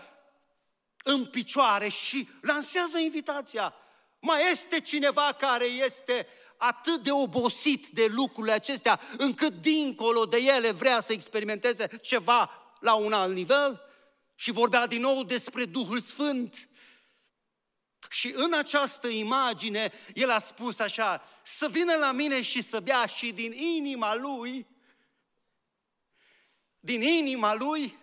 [1.03, 3.73] în picioare și lansează invitația.
[4.19, 6.27] Mai este cineva care este
[6.57, 12.93] atât de obosit de lucrurile acestea, încât dincolo de ele vrea să experimenteze ceva la
[12.93, 13.81] un alt nivel?
[14.35, 16.69] Și vorbea din nou despre Duhul Sfânt.
[18.09, 23.05] Și în această imagine, el a spus așa, să vină la mine și să bea
[23.05, 24.67] și din inima lui,
[26.79, 27.97] din inima lui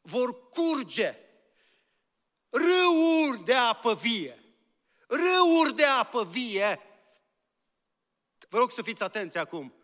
[0.00, 1.16] vor curge
[2.50, 4.44] râuri de apă vie.
[5.06, 6.80] Râuri de apă vie.
[8.48, 9.74] Vă rog să fiți atenți acum.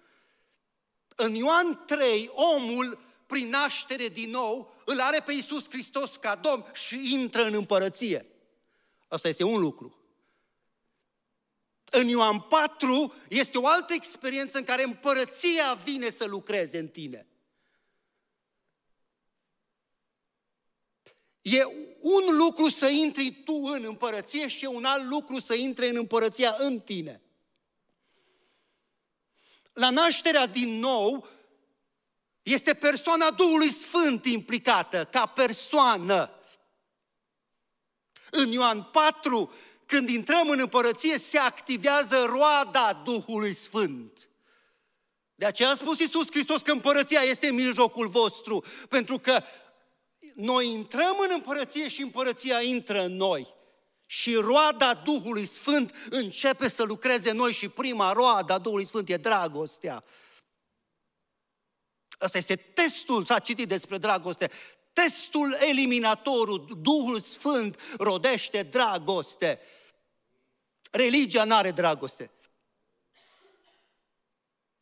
[1.17, 6.65] În Ioan 3, omul, prin naștere din nou, îl are pe Iisus Hristos ca Domn
[6.73, 8.27] și intră în împărăție.
[9.09, 10.01] Asta este un lucru.
[11.91, 17.27] În Ioan 4 este o altă experiență în care împărăția vine să lucreze în tine.
[21.41, 21.65] E
[22.01, 25.97] un lucru să intri tu în împărăție și e un alt lucru să intri în
[25.97, 27.21] împărăția în tine.
[29.73, 31.29] La nașterea din nou
[32.43, 36.31] este persoana Duhului Sfânt implicată ca persoană.
[38.31, 39.53] În Ioan 4,
[39.87, 44.29] când intrăm în împărăție, se activează roada Duhului Sfânt.
[45.35, 49.43] De aceea a spus Iisus Hristos că împărăția este în mijlocul vostru, pentru că
[50.35, 53.55] noi intrăm în împărăție și împărăția intră în noi.
[54.07, 59.17] Și roada Duhului Sfânt începe să lucreze în noi și prima roada Duhului Sfânt e
[59.17, 60.05] dragostea.
[62.19, 64.51] Asta este testul, s-a citit despre dragoste,
[65.03, 69.61] testul eliminatorul, Duhul Sfânt rodește dragoste.
[70.91, 72.31] Religia nu are dragoste.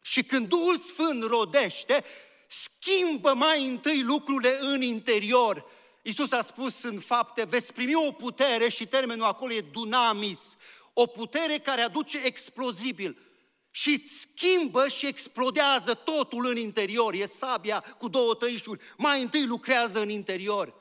[0.01, 2.05] Și când Duhul Sfânt rodește,
[2.47, 5.67] schimbă mai întâi lucrurile în interior.
[6.03, 10.57] Iisus a spus în fapte, veți primi o putere și termenul acolo e dunamis,
[10.93, 13.34] o putere care aduce explozibil
[13.77, 17.15] și schimbă și explodează totul în interior.
[17.15, 18.81] E sabia cu două tăișuri.
[18.97, 20.75] Mai întâi lucrează în interior.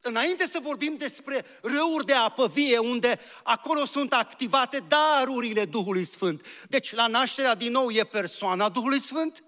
[0.00, 6.46] Înainte să vorbim despre râuri de apă vie, unde acolo sunt activate darurile Duhului Sfânt.
[6.68, 9.44] Deci, la nașterea din nou e persoana Duhului Sfânt,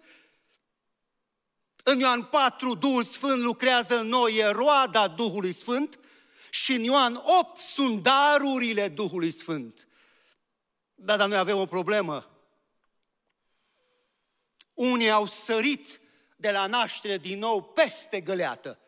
[1.83, 5.99] în Ioan 4, Duhul Sfânt lucrează în noi, e roada Duhului Sfânt
[6.51, 9.87] și în Ioan 8 sunt darurile Duhului Sfânt.
[11.05, 12.31] Da, dar noi avem o problemă.
[14.75, 16.01] Unii au sărit
[16.37, 18.79] de la naștere din nou peste găleată,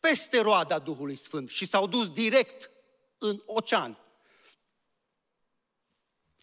[0.00, 2.70] peste roada Duhului Sfânt și s-au dus direct
[3.18, 3.98] în ocean.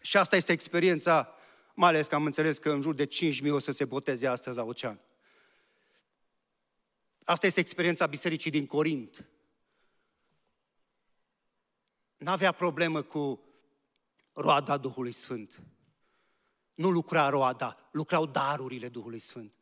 [0.00, 1.34] Și asta este experiența
[1.74, 4.56] mai ales că am înțeles că în jur de 5.000 o să se boteze astăzi
[4.56, 5.00] la ocean.
[7.24, 9.24] Asta este experiența bisericii din Corint.
[12.16, 13.40] N-avea problemă cu
[14.36, 15.62] roada Duhului Sfânt.
[16.74, 19.52] Nu lucra roada, lucrau darurile Duhului Sfânt.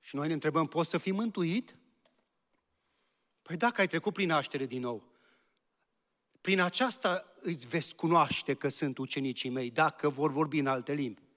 [0.00, 1.76] Și noi ne întrebăm, poți să fii mântuit?
[3.42, 5.12] Păi dacă ai trecut prin naștere din nou,
[6.40, 11.27] prin aceasta îți veți cunoaște că sunt ucenicii mei, dacă vor vorbi în alte limbi.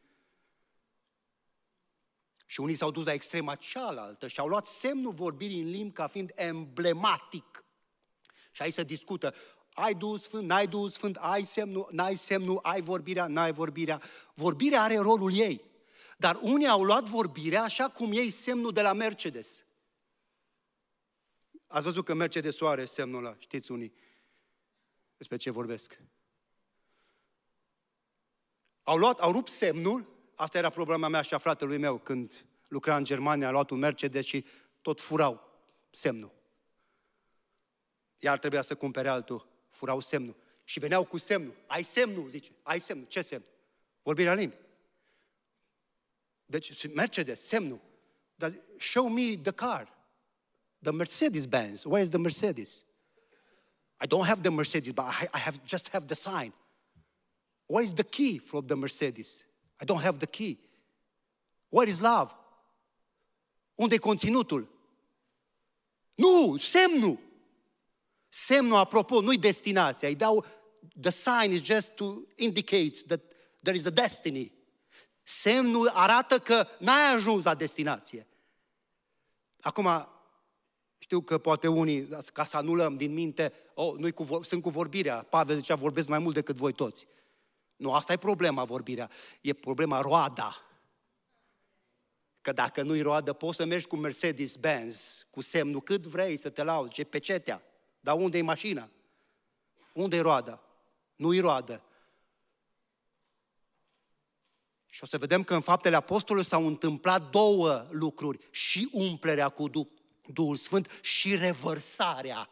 [2.51, 6.07] Și unii s-au dus la extrema cealaltă și au luat semnul vorbirii în limbi ca
[6.07, 7.65] fiind emblematic.
[8.51, 9.33] Și aici se discută,
[9.73, 14.01] ai Duhul Sfânt, n-ai Duhul Sfânt, ai semnul, n-ai semnul, ai vorbirea, n-ai vorbirea.
[14.33, 15.61] Vorbirea are rolul ei.
[16.17, 19.65] Dar unii au luat vorbirea așa cum ei semnul de la Mercedes.
[21.67, 23.93] Ați văzut că Mercedes are semnul ăla, știți unii
[25.17, 26.01] despre ce vorbesc.
[28.83, 30.10] Au luat, au rupt semnul,
[30.41, 33.79] asta era problema mea și a fratelui meu când lucra în Germania, a luat un
[33.79, 34.45] Mercedes și
[34.81, 36.31] tot furau semnul.
[38.19, 40.35] Iar trebuia să cumpere altul, furau semnul.
[40.63, 41.55] Și veneau cu semnul.
[41.67, 42.51] Ai semnul, zice.
[42.61, 43.07] Ai semnul.
[43.07, 43.43] Ce semn?
[44.03, 44.55] Vorbirea limbi.
[46.45, 47.81] Deci, Mercedes, semnul.
[48.35, 49.97] Dar show me the car.
[50.79, 51.83] The Mercedes-Benz.
[51.83, 52.85] Where is the Mercedes?
[54.03, 56.53] I don't have the Mercedes, but I, I have just have the sign.
[57.65, 59.45] What is the key from the Mercedes?
[59.81, 60.57] I don't have the key.
[61.69, 62.31] What is love?
[63.75, 64.67] Unde e conținutul?
[66.15, 67.19] Nu, semnul.
[68.29, 70.07] Semnul, apropo, nu-i destinația.
[70.07, 70.45] Îi dau,
[71.01, 73.21] the sign is just to indicate that
[73.61, 74.51] there is a destiny.
[75.23, 78.27] Semnul arată că n-ai ajuns la destinație.
[79.61, 80.07] Acum,
[80.97, 85.23] știu că poate unii, ca să anulăm din minte, oh, nu cu, sunt cu vorbirea.
[85.23, 87.07] Pavel zicea, vorbesc mai mult decât voi toți.
[87.81, 89.09] Nu, asta e problema, vorbirea.
[89.41, 90.55] E problema roada.
[92.41, 96.63] Că dacă nu-i roadă, poți să mergi cu Mercedes-Benz, cu semnul cât vrei să te
[96.63, 97.63] lauzi, ce pecetea.
[97.99, 98.89] Dar unde e mașina?
[99.93, 100.63] Unde e roada?
[101.15, 101.83] Nu-i roadă.
[104.85, 108.47] Și o să vedem că în faptele apostolului s-au întâmplat două lucruri.
[108.51, 109.87] Și umplerea cu Duh,
[110.33, 112.49] Duhul Sfânt și revărsarea.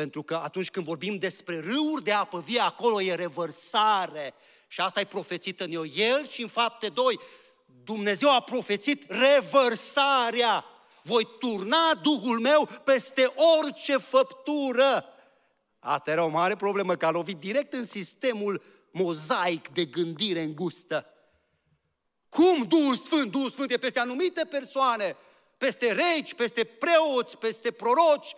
[0.00, 4.34] Pentru că atunci când vorbim despre râuri de apă vie, acolo e revărsare.
[4.68, 5.86] Și asta e profețit în eu.
[5.86, 7.20] El și în fapte doi,
[7.84, 10.64] Dumnezeu a profețit revărsarea.
[11.02, 15.04] Voi turna Duhul meu peste orice făptură.
[15.78, 21.06] Asta era o mare problemă, că a lovit direct în sistemul mozaic de gândire îngustă.
[22.28, 23.30] Cum Duhul Sfânt?
[23.30, 25.16] Duhul Sfânt e peste anumite persoane,
[25.58, 28.34] peste regi, peste preoți, peste proroci.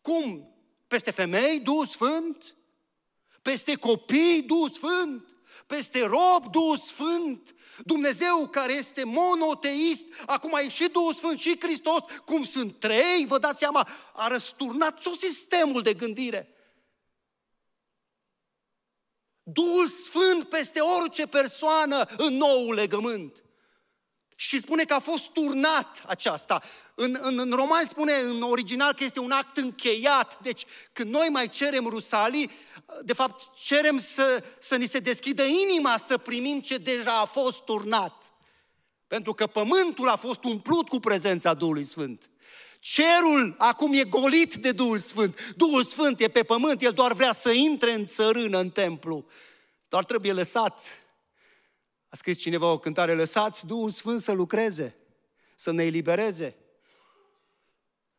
[0.00, 0.49] Cum?
[0.90, 2.56] Peste femei, Duhul Sfânt?
[3.42, 5.28] Peste copii, Duhul Sfânt?
[5.66, 7.54] Peste rob, Duhul Sfânt?
[7.84, 13.38] Dumnezeu care este monoteist, acum a ieșit Duhul Sfânt și Hristos, cum sunt trei, vă
[13.38, 16.54] dați seama, a răsturnat tot sistemul de gândire.
[19.42, 23.42] Duhul Sfânt peste orice persoană în nou legământ.
[24.40, 26.62] Și spune că a fost turnat aceasta.
[26.94, 30.42] În, în, în roman spune în original că este un act încheiat.
[30.42, 32.50] Deci când noi mai cerem rusalii,
[33.02, 37.60] de fapt cerem să, să ni se deschidă inima să primim ce deja a fost
[37.60, 38.32] turnat.
[39.06, 42.30] Pentru că pământul a fost umplut cu prezența Duhului Sfânt.
[42.78, 45.54] Cerul acum e golit de Duhul Sfânt.
[45.56, 49.24] Duhul Sfânt e pe pământ, El doar vrea să intre în țărână, în templu.
[49.88, 50.82] Doar trebuie lăsat.
[52.10, 54.96] A scris cineva o cântare, lăsați Duhul Sfânt să lucreze,
[55.54, 56.56] să ne elibereze.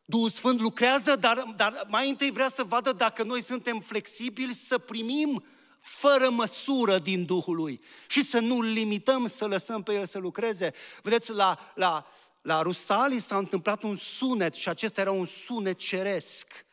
[0.04, 4.78] Duhul Sfânt lucrează, dar, dar mai întâi vrea să vadă dacă noi suntem flexibili să
[4.78, 5.44] primim
[5.80, 10.72] fără măsură din Duhul lui și să nu limităm, să lăsăm pe El să lucreze.
[11.02, 12.06] Vedeți, la, la,
[12.42, 16.66] la Rusali s-a întâmplat un sunet și acesta era un sunet ceresc.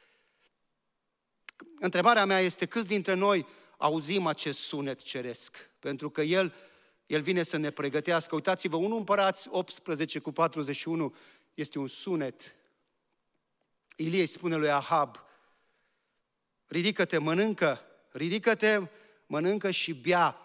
[1.79, 3.45] Întrebarea mea este câți dintre noi
[3.77, 5.55] auzim acest sunet ceresc?
[5.79, 6.53] Pentru că el,
[7.09, 8.35] el vine să ne pregătească.
[8.35, 11.15] Uitați-vă, 1 împărați 18 cu 41
[11.53, 12.55] este un sunet.
[13.95, 15.19] Ilie spune lui Ahab,
[16.67, 18.87] ridică-te, mănâncă, ridică-te,
[19.25, 20.37] mănâncă și bea,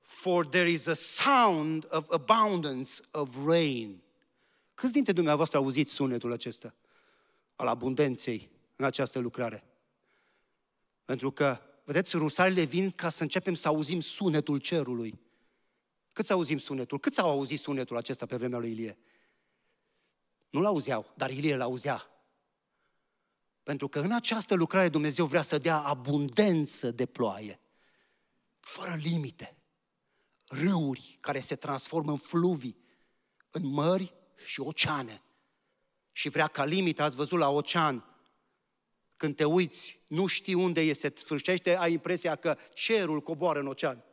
[0.00, 4.02] for there is a sound of abundance of rain.
[4.74, 6.74] Câți dintre dumneavoastră auziți sunetul acesta
[7.56, 9.64] al abundenței în această lucrare?
[11.04, 15.22] Pentru că, vedeți, rusalile vin ca să începem să auzim sunetul cerului.
[16.14, 16.98] Cât să auzim sunetul?
[16.98, 18.98] Cât au auzit sunetul acesta pe vremea lui Ilie?
[20.50, 22.10] Nu-l auzeau, dar Ilie l-auzea.
[23.62, 27.60] Pentru că în această lucrare Dumnezeu vrea să dea abundență de ploaie,
[28.60, 29.56] fără limite.
[30.44, 32.76] Râuri care se transformă în fluvii,
[33.50, 34.14] în mări
[34.46, 35.22] și oceane.
[36.12, 38.04] Și vrea ca limita, ați văzut la ocean,
[39.16, 43.66] când te uiți, nu știi unde e, se sfârșește, ai impresia că cerul coboară în
[43.66, 44.04] ocean.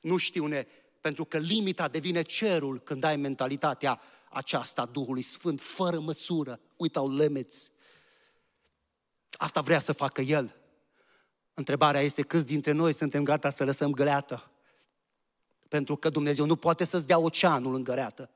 [0.00, 0.68] Nu știi unde,
[1.06, 4.00] pentru că limita devine cerul când ai mentalitatea
[4.30, 7.70] aceasta a Duhului Sfânt, fără măsură, without limits.
[9.30, 10.56] Asta vrea să facă El.
[11.54, 14.50] Întrebarea este câți dintre noi suntem gata să lăsăm găleată?
[15.68, 18.30] Pentru că Dumnezeu nu poate să-ți dea oceanul în găleată.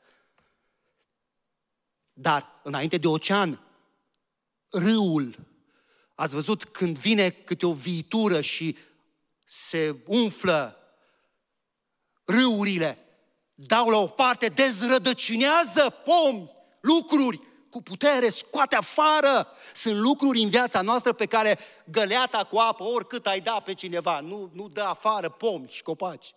[2.13, 3.61] Dar, înainte de ocean,
[4.69, 5.35] râul,
[6.15, 8.77] ați văzut când vine câte o viitură și
[9.45, 10.80] se umflă
[12.31, 12.99] râurile,
[13.55, 16.51] dau la o parte, dezrădăcinează pomi,
[16.81, 19.49] lucruri cu putere, scoate afară.
[19.75, 24.21] Sunt lucruri în viața noastră pe care găleata cu apă, oricât ai da pe cineva,
[24.21, 26.35] nu, nu dă afară pomi și copaci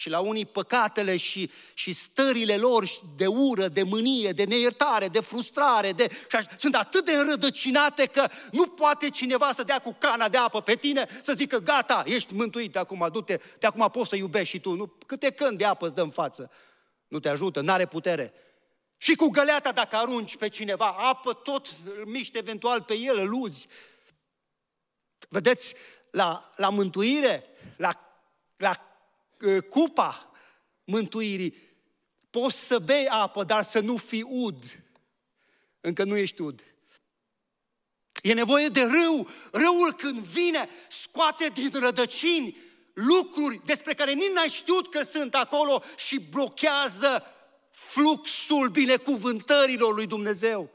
[0.00, 2.84] și la unii păcatele și, și stările lor
[3.16, 8.06] de ură, de mânie, de neiertare, de frustrare, de, și așa, sunt atât de înrădăcinate
[8.06, 12.02] că nu poate cineva să dea cu cana de apă pe tine, să zică gata,
[12.06, 14.74] ești mântuit de acum, du-te, de acum poți să iubești și tu.
[14.74, 16.50] Nu, câte când de apă îți dă în față?
[17.08, 18.32] Nu te ajută, n-are putere.
[18.96, 21.66] Și cu găleata, dacă arunci pe cineva apă, tot
[22.04, 23.66] miști eventual pe el, îl uzi.
[25.28, 25.74] Vedeți,
[26.10, 27.44] la, la mântuire,
[27.76, 27.90] la,
[28.56, 28.87] la Uh,
[29.70, 30.30] cupa
[30.84, 31.54] mântuirii.
[32.30, 34.64] Poți să bei apă, dar să nu fii ud.
[35.80, 36.62] Încă nu ești ud.
[38.22, 39.28] E nevoie de râu.
[39.52, 42.56] Râul când vine, scoate din rădăcini
[42.94, 47.24] lucruri despre care nici n-ai știut că sunt acolo și blochează
[47.70, 50.70] fluxul binecuvântărilor lui Dumnezeu.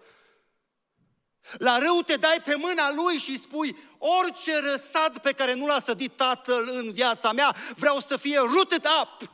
[1.52, 5.80] La rău te dai pe mâna lui și spui, orice răsad pe care nu l-a
[5.80, 9.30] sădit Tatăl în viața mea, vreau să fie rooted up.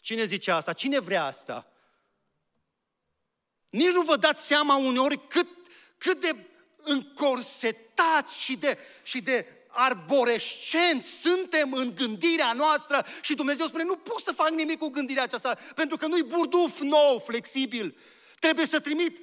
[0.00, 0.72] Cine zice asta?
[0.72, 1.66] Cine vrea asta?
[3.70, 5.48] Nici nu vă dați seama uneori cât,
[5.98, 6.36] cât de
[6.76, 14.20] încorsetați și de, și de arborescenți suntem în gândirea noastră și Dumnezeu spune, nu pot
[14.20, 17.96] să fac nimic cu gândirea aceasta, pentru că nu-i burduf nou, flexibil.
[18.38, 19.20] Trebuie să trimit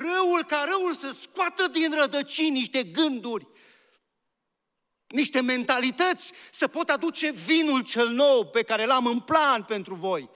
[0.00, 3.48] râul ca râul să scoată din rădăcini niște gânduri,
[5.06, 10.30] niște mentalități, să pot aduce vinul cel nou pe care l-am în plan pentru voi.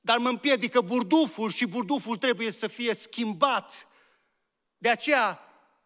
[0.00, 3.88] Dar mă împiedică burduful și burduful trebuie să fie schimbat.
[4.78, 5.44] De aceea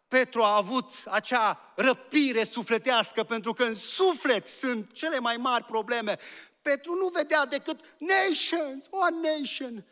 [0.08, 6.18] Petru a avut acea răpire sufletească, pentru că în suflet sunt cele mai mari probleme.
[6.62, 9.86] Petru nu vedea decât nations, one nation,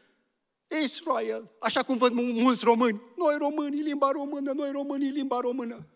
[0.68, 3.00] Israel, așa cum văd mulți români.
[3.16, 5.86] Noi românii, limba română, noi românii, limba română.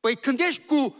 [0.00, 0.96] Păi când ești cu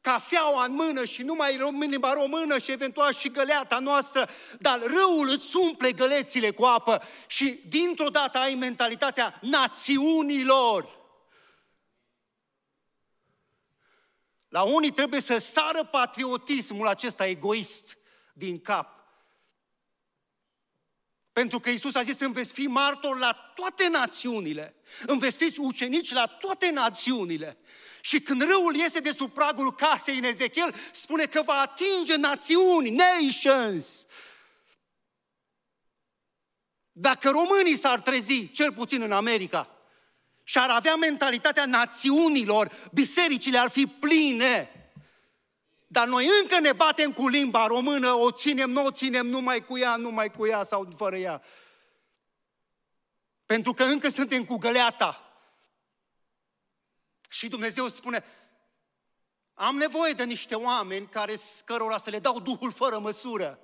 [0.00, 5.56] cafeaua în mână și numai limba română și eventual și găleata noastră, dar râul îți
[5.56, 10.98] umple gălețile cu apă și dintr-o dată ai mentalitatea națiunilor.
[14.48, 17.98] La unii trebuie să sară patriotismul acesta egoist
[18.32, 18.99] din cap.
[21.32, 24.74] Pentru că Isus a zis, îmi veți fi martor la toate națiunile.
[25.06, 27.58] Îmi veți fi ucenici la toate națiunile.
[28.00, 32.90] Și când râul iese de sub pragul casei în Ezechiel, spune că va atinge națiuni,
[32.90, 34.06] nations.
[36.92, 39.74] Dacă românii s-ar trezi, cel puțin în America,
[40.44, 44.79] și ar avea mentalitatea națiunilor, bisericile ar fi pline
[45.92, 49.78] dar noi încă ne batem cu limba română, o ținem, nu o ținem, numai cu
[49.78, 51.42] ea, numai cu ea sau fără ea.
[53.46, 55.32] Pentru că încă suntem cu găleata.
[57.28, 58.24] Și Dumnezeu spune,
[59.54, 61.34] am nevoie de niște oameni care,
[61.64, 63.58] cărora să le dau Duhul fără măsură.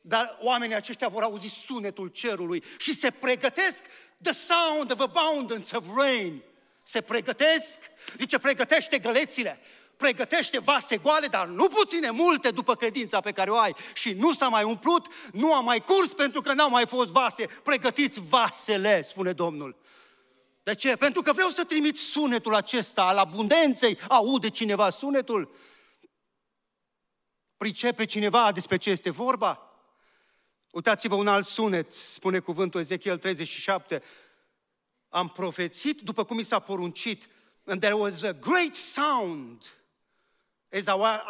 [0.00, 3.82] Dar oamenii aceștia vor auzi sunetul cerului și se pregătesc
[4.22, 6.42] the sound of abundance of rain.
[6.82, 7.78] Se pregătesc,
[8.18, 9.60] zice, pregătește gălețile,
[9.96, 13.74] pregătește vase goale, dar nu puține, multe după credința pe care o ai.
[13.94, 17.46] Și nu s-a mai umplut, nu a mai curs pentru că n-au mai fost vase.
[17.62, 19.76] Pregătiți vasele, spune Domnul.
[20.62, 20.96] De ce?
[20.96, 23.98] Pentru că vreau să trimit sunetul acesta al abundenței.
[24.08, 25.54] Aude cineva sunetul?
[27.56, 29.60] Pricepe cineva despre ce este vorba?
[30.70, 34.02] Uitați-vă un alt sunet, spune cuvântul Ezechiel 37.
[35.08, 37.28] Am profețit după cum mi s-a poruncit,
[37.64, 39.62] and there was a great sound
[40.76, 40.86] as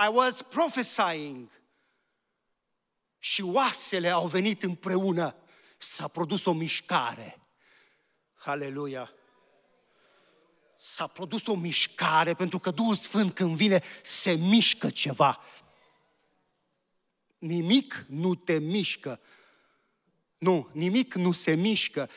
[0.07, 1.51] I was prophesying.
[3.19, 5.35] Și oasele au venit împreună.
[5.79, 7.41] S-a produs o mișcare.
[8.35, 9.15] Haleluia!
[10.79, 15.41] S-a produs o mișcare pentru că Duhul Sfânt când vine se mișcă ceva.
[17.39, 19.21] Nimic nu te mișcă.
[20.39, 22.11] Nu, nimic nu se mișcă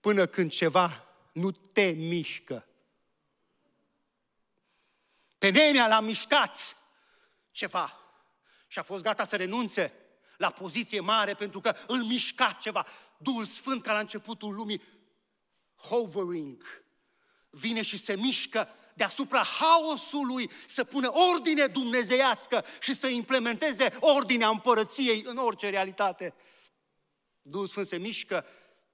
[0.00, 2.67] până când ceva nu te mișcă.
[5.38, 6.76] Pe Nemia l-a mișcat
[7.50, 7.98] ceva
[8.66, 9.92] și a fost gata să renunțe
[10.36, 12.86] la poziție mare pentru că îl mișca ceva.
[13.16, 14.82] Duhul Sfânt ca la începutul lumii,
[15.74, 16.84] hovering,
[17.50, 25.22] vine și se mișcă deasupra haosului să pună ordine dumnezeiască și să implementeze ordinea împărăției
[25.26, 26.34] în orice realitate.
[27.42, 28.46] Duhul Sfânt se mișcă,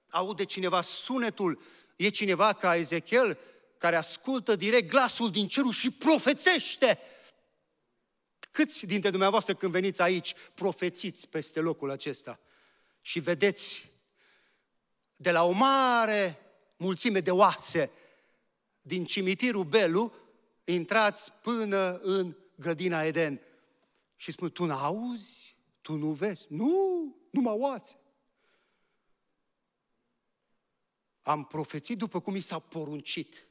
[0.09, 1.61] aude cineva sunetul,
[1.95, 3.39] e cineva ca Ezechiel
[3.77, 6.99] care ascultă direct glasul din cerul și profețește.
[8.51, 12.39] Câți dintre dumneavoastră când veniți aici profețiți peste locul acesta
[13.01, 13.91] și vedeți
[15.15, 16.39] de la o mare
[16.77, 17.91] mulțime de oase
[18.81, 20.13] din cimitirul Belu,
[20.63, 23.41] intrați până în grădina Eden.
[24.15, 25.55] Și spun, tu n-auzi?
[25.81, 26.45] Tu nu vezi?
[26.49, 27.97] Nu, mă oați.
[31.21, 33.47] Am profețit după cum mi s-a poruncit.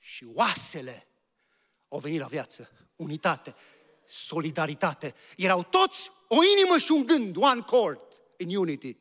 [0.00, 1.06] Și oasele
[1.88, 2.70] au venit la viață.
[2.96, 3.54] Unitate,
[4.06, 5.14] solidaritate.
[5.36, 8.00] Erau toți o inimă și un gând, one cord,
[8.36, 8.96] in unity.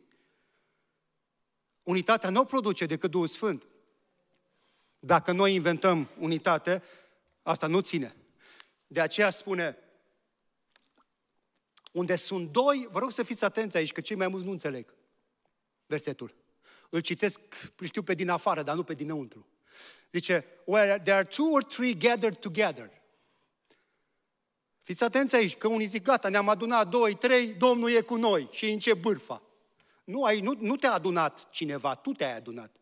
[1.84, 3.68] Unitatea nu o produce decât Duhul Sfânt.
[5.00, 6.84] Dacă noi inventăm unitate,
[7.42, 8.16] asta nu ține.
[8.88, 9.78] De aceea spune,
[11.92, 14.94] unde sunt doi, vă rog să fiți atenți aici, că cei mai mulți nu înțeleg
[15.86, 16.36] versetul.
[16.90, 17.40] Îl citesc,
[17.84, 19.48] știu pe din afară, dar nu pe dinăuntru.
[20.12, 22.92] Zice, where there are two or three gathered together.
[24.82, 28.48] Fiți atenți aici, că unii zic, gata, ne-am adunat doi, trei, Domnul e cu noi
[28.52, 29.42] și încep bârfa.
[30.04, 32.76] Nu, ai, nu, nu te-a adunat cineva, tu te-ai adunat.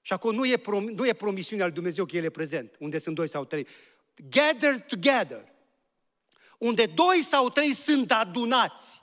[0.00, 2.98] Și acolo nu e, prom, nu e promisiunea lui Dumnezeu că El e prezent, unde
[2.98, 3.66] sunt doi sau trei.
[4.14, 5.52] Gather together.
[6.58, 9.02] Unde doi sau trei sunt adunați.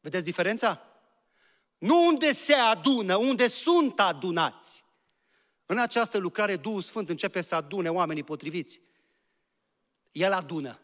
[0.00, 0.82] Vedeți diferența?
[1.78, 4.81] Nu unde se adună, unde sunt adunați.
[5.72, 8.80] În această lucrare, Duhul Sfânt începe să adune oamenii potriviți.
[10.10, 10.78] El adună.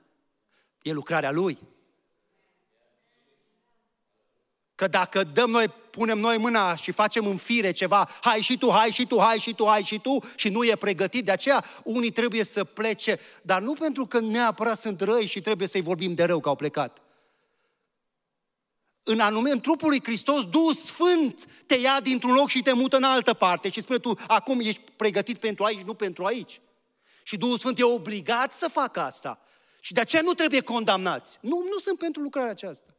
[0.83, 1.59] E lucrarea Lui.
[4.75, 8.71] Că dacă dăm noi, punem noi mâna și facem în fire ceva, hai și tu,
[8.71, 11.65] hai și tu, hai și tu, hai și tu, și nu e pregătit, de aceea
[11.85, 16.15] unii trebuie să plece, dar nu pentru că neapărat sunt răi și trebuie să-i vorbim
[16.15, 17.03] de rău că au plecat.
[19.11, 22.97] În anume, în trupul lui Hristos, Duhul Sfânt te ia dintr-un loc și te mută
[22.97, 26.61] în altă parte și spune tu, acum ești pregătit pentru aici, nu pentru aici.
[27.23, 29.41] Și Duhul Sfânt e obligat să facă asta.
[29.81, 31.39] Și de aceea nu trebuie condamnați.
[31.41, 32.97] Nu, nu sunt pentru lucrarea aceasta.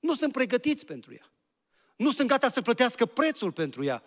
[0.00, 1.30] Nu sunt pregătiți pentru ea.
[1.96, 4.02] Nu sunt gata să plătească prețul pentru ea.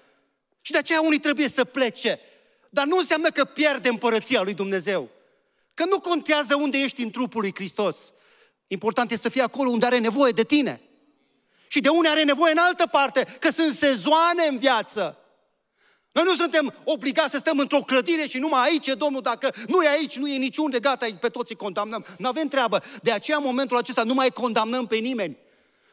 [0.61, 2.19] Și de aceea unii trebuie să plece.
[2.69, 5.09] Dar nu înseamnă că pierde împărăția lui Dumnezeu.
[5.73, 8.13] Că nu contează unde ești în trupul lui Hristos.
[8.67, 10.81] Important este să fii acolo unde are nevoie de tine.
[11.71, 15.17] Și de unde are nevoie în altă parte, că sunt sezoane în viață.
[16.11, 19.83] Noi nu suntem obligați să stăm într-o clădire și numai aici e Domnul, dacă nu
[19.83, 22.05] e aici, nu e niciunde, gata, pe toți îi condamnăm.
[22.17, 22.83] Nu avem treabă.
[23.03, 25.37] De aceea, în momentul acesta, nu mai condamnăm pe nimeni.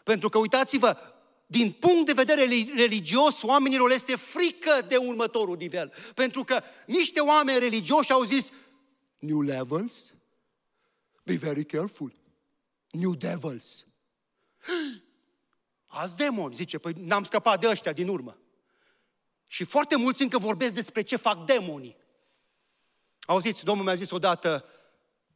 [0.05, 0.97] Pentru că, uitați-vă,
[1.47, 5.93] din punct de vedere religios, oamenilor este frică de următorul nivel.
[6.15, 8.49] Pentru că niște oameni religioși au zis,
[9.19, 9.95] new levels,
[11.23, 12.13] be very careful,
[12.91, 13.87] new devils.
[15.97, 18.39] Alți demoni, zice, păi n-am scăpat de ăștia din urmă.
[19.47, 21.97] Și foarte mulți încă vorbesc despre ce fac demonii.
[23.21, 24.65] Auziți, Domnul mi-a zis odată,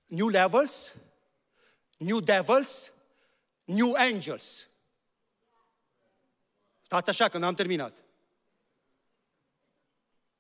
[0.06, 0.94] new levels,
[1.96, 2.92] new devils,
[3.64, 4.66] new angels.
[6.82, 7.94] Stați așa că n-am terminat.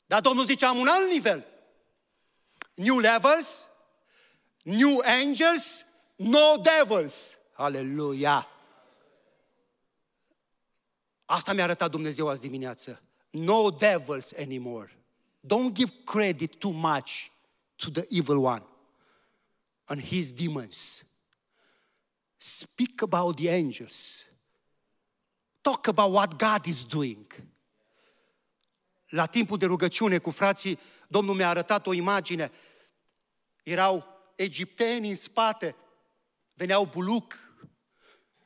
[0.06, 1.46] Dar Domnul zice, am un alt nivel.
[2.74, 3.68] New levels,
[4.62, 7.38] new angels, no devils.
[7.52, 8.48] Aleluia!
[11.30, 13.02] Asta mi-a arătat Dumnezeu azi dimineață.
[13.30, 14.98] No devils anymore.
[15.40, 17.30] Don't give credit too much
[17.76, 18.66] to the evil one
[19.84, 21.04] and his demons.
[22.36, 24.26] Speak about the angels.
[25.60, 27.44] Talk about what God is doing.
[29.08, 30.78] La timpul de rugăciune cu frații,
[31.08, 32.52] Domnul mi-a arătat o imagine.
[33.62, 34.04] Erau
[34.34, 35.76] egipteni în spate,
[36.54, 37.38] veneau buluc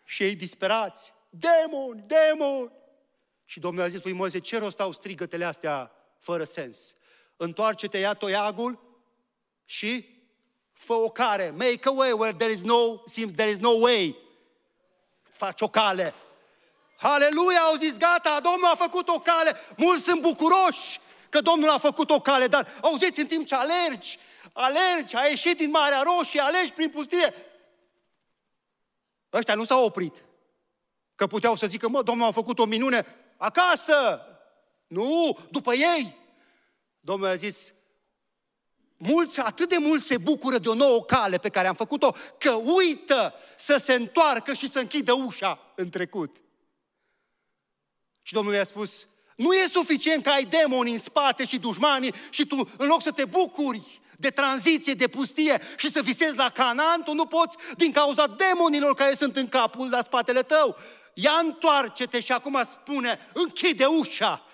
[0.05, 1.14] și ei disperați.
[1.39, 2.73] Demoni, demoni!
[3.45, 6.95] Și Domnul a zis lui Moise, ce rost au strigătele astea fără sens?
[7.37, 8.99] Întoarce-te, ia toiagul
[9.65, 10.23] și
[10.73, 11.51] fă o care.
[11.51, 14.17] Make a way where there is no, seems there is no way.
[15.23, 16.15] Faci o cale.
[16.99, 19.57] Aleluia, au zis, gata, Domnul a făcut o cale.
[19.77, 24.19] Mulți sunt bucuroși că Domnul a făcut o cale, dar auziți, în timp ce alergi,
[24.53, 27.35] alergi, ai ieșit din Marea Roșie, alergi prin pustie,
[29.33, 30.25] ăștia nu s-au oprit.
[31.15, 33.07] Că puteau să zică, mă, Domnul a făcut o minune
[33.37, 34.21] acasă.
[34.87, 36.17] Nu, după ei.
[37.01, 37.73] Domnul a zis,
[38.97, 42.53] mulți, atât de mult se bucură de o nouă cale pe care am făcut-o, că
[42.53, 46.37] uită să se întoarcă și să închidă ușa în trecut.
[48.23, 49.07] Și Domnul i-a spus,
[49.37, 53.11] nu e suficient că ai demoni în spate și dușmanii și tu, în loc să
[53.11, 57.93] te bucuri de tranziție, de pustie și să visezi la Canaan, tu nu poți din
[57.93, 60.77] cauza demonilor care sunt în capul la spatele tău.
[61.15, 64.47] Ia întoarce-te și acum spune, închide ușa.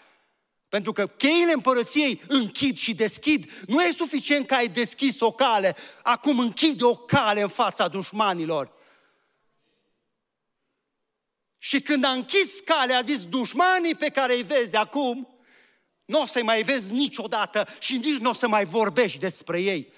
[0.69, 3.51] Pentru că cheile împărăției închid și deschid.
[3.67, 8.73] Nu e suficient că ai deschis o cale, acum închide o cale în fața dușmanilor.
[11.59, 15.29] Și când a închis calea, a zis, dușmanii pe care îi vezi acum,
[16.05, 19.93] nu o să-i mai vezi niciodată și nici nu o să mai vorbești despre ei.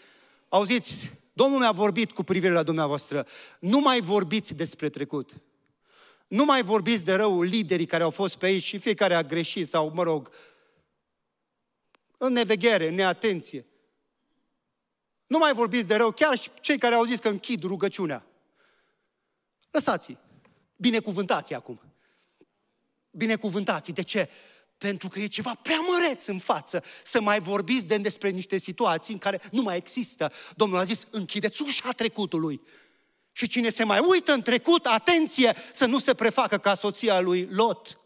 [0.48, 3.26] Auziți, Domnul mi-a vorbit cu privire la dumneavoastră.
[3.58, 5.30] Nu mai vorbiți despre trecut.
[6.32, 9.68] Nu mai vorbiți de rău liderii care au fost pe aici și fiecare a greșit
[9.68, 10.30] sau, mă rog,
[12.16, 13.66] în neveghere, în neatenție.
[15.26, 18.26] Nu mai vorbiți de rău, chiar și cei care au zis că închid rugăciunea.
[19.70, 20.18] Lăsați-i.
[20.76, 21.80] Binecuvântați acum.
[23.10, 23.92] Binecuvântați.
[23.92, 24.28] De ce?
[24.78, 29.12] Pentru că e ceva prea măreț în față să mai vorbiți de despre niște situații
[29.12, 30.32] în care nu mai există.
[30.56, 32.60] Domnul a zis, închideți ușa trecutului.
[33.32, 37.48] Și cine se mai uită în trecut, atenție, să nu se prefacă ca soția lui
[37.50, 37.98] Lot,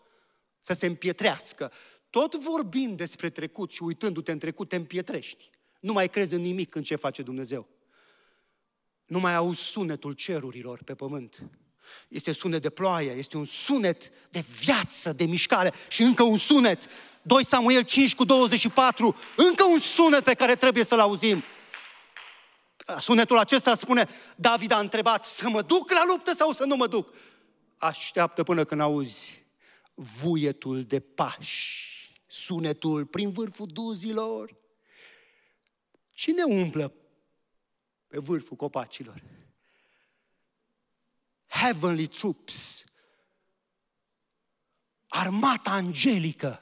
[0.63, 1.73] să se împietrească.
[2.11, 5.51] Tot vorbind despre trecut și uitându-te în trecut, te împietrești.
[5.81, 7.69] Nu mai crezi în nimic în ce face Dumnezeu.
[9.07, 11.43] Nu mai auzi sunetul cerurilor pe pământ.
[12.09, 16.83] Este sunet de ploaie, este un sunet de viață, de mișcare și încă un sunet.
[17.23, 21.45] 2 Samuel 5 cu 24, încă un sunet pe care trebuie să-l auzim.
[22.99, 26.87] Sunetul acesta spune, David a întrebat, să mă duc la luptă sau să nu mă
[26.87, 27.15] duc?
[27.79, 29.45] Așteaptă până când auzi
[29.95, 31.95] vuietul de pași,
[32.27, 34.57] sunetul prin vârful duzilor.
[36.11, 36.93] Cine umplă
[38.07, 39.23] pe vârful copacilor?
[41.57, 42.85] heavenly troops,
[45.09, 46.61] armata angelică.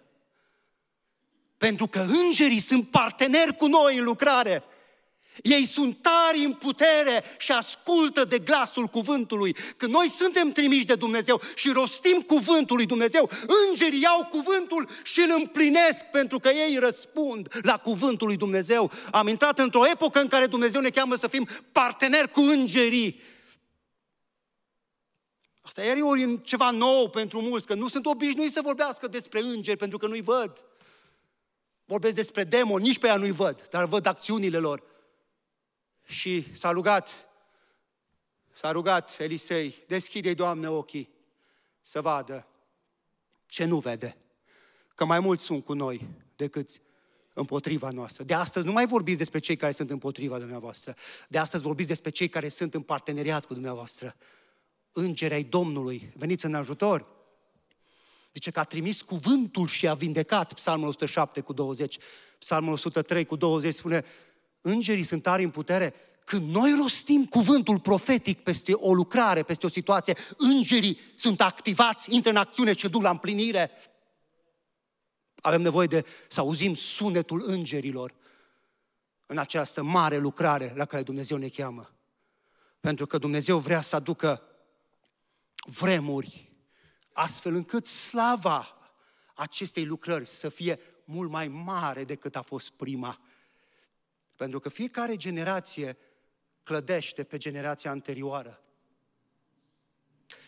[1.57, 4.64] Pentru că îngerii sunt parteneri cu noi în lucrare.
[5.43, 9.57] Ei sunt tari în putere și ascultă de glasul cuvântului.
[9.76, 13.30] Când noi suntem trimiși de Dumnezeu și rostim cuvântul lui Dumnezeu,
[13.68, 18.91] îngerii iau cuvântul și îl împlinesc pentru că ei răspund la cuvântul lui Dumnezeu.
[19.11, 23.20] Am intrat într-o epocă în care Dumnezeu ne cheamă să fim parteneri cu îngerii
[25.66, 29.76] Asta iar e ceva nou pentru mulți, că nu sunt obișnuiți să vorbească despre îngeri,
[29.76, 30.64] pentru că nu-i văd.
[31.85, 34.82] Vorbesc despre demoni, nici pe ea nu-i văd, dar văd acțiunile lor.
[36.05, 37.29] Și s-a rugat,
[38.53, 41.09] s-a rugat Elisei, deschide-i, Doamne, ochii
[41.83, 42.47] să vadă
[43.47, 44.17] ce nu vede.
[44.95, 46.71] Că mai mulți sunt cu noi decât
[47.33, 48.25] împotriva noastră.
[48.25, 50.97] De astăzi nu mai vorbiți despre cei care sunt împotriva dumneavoastră.
[51.29, 54.17] De astăzi vorbiți despre cei care sunt în parteneriat cu dumneavoastră
[54.93, 57.07] îngeri ai Domnului, veniți în ajutor.
[58.33, 61.99] Zice că a trimis cuvântul și a vindecat, Psalmul 107 cu 20,
[62.39, 64.05] Psalmul 103 cu 20 spune,
[64.67, 65.95] îngerii sunt tari în putere,
[66.25, 72.31] când noi rostim cuvântul profetic peste o lucrare, peste o situație, îngerii sunt activați, intră
[72.31, 73.71] în acțiune și duc la împlinire.
[75.35, 78.15] Avem nevoie de să auzim sunetul îngerilor
[79.27, 81.91] în această mare lucrare la care Dumnezeu ne cheamă.
[82.81, 84.43] Pentru că Dumnezeu vrea să aducă
[85.55, 86.53] vremuri,
[87.12, 88.79] astfel încât slava
[89.35, 93.21] acestei lucrări să fie mult mai mare decât a fost prima.
[94.37, 95.97] Pentru că fiecare generație
[96.62, 98.62] clădește pe generația anterioară.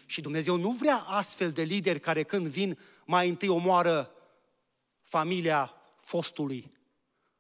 [0.06, 4.10] Și Dumnezeu nu vrea astfel de lideri care când vin mai întâi omoară
[5.02, 6.72] familia fostului.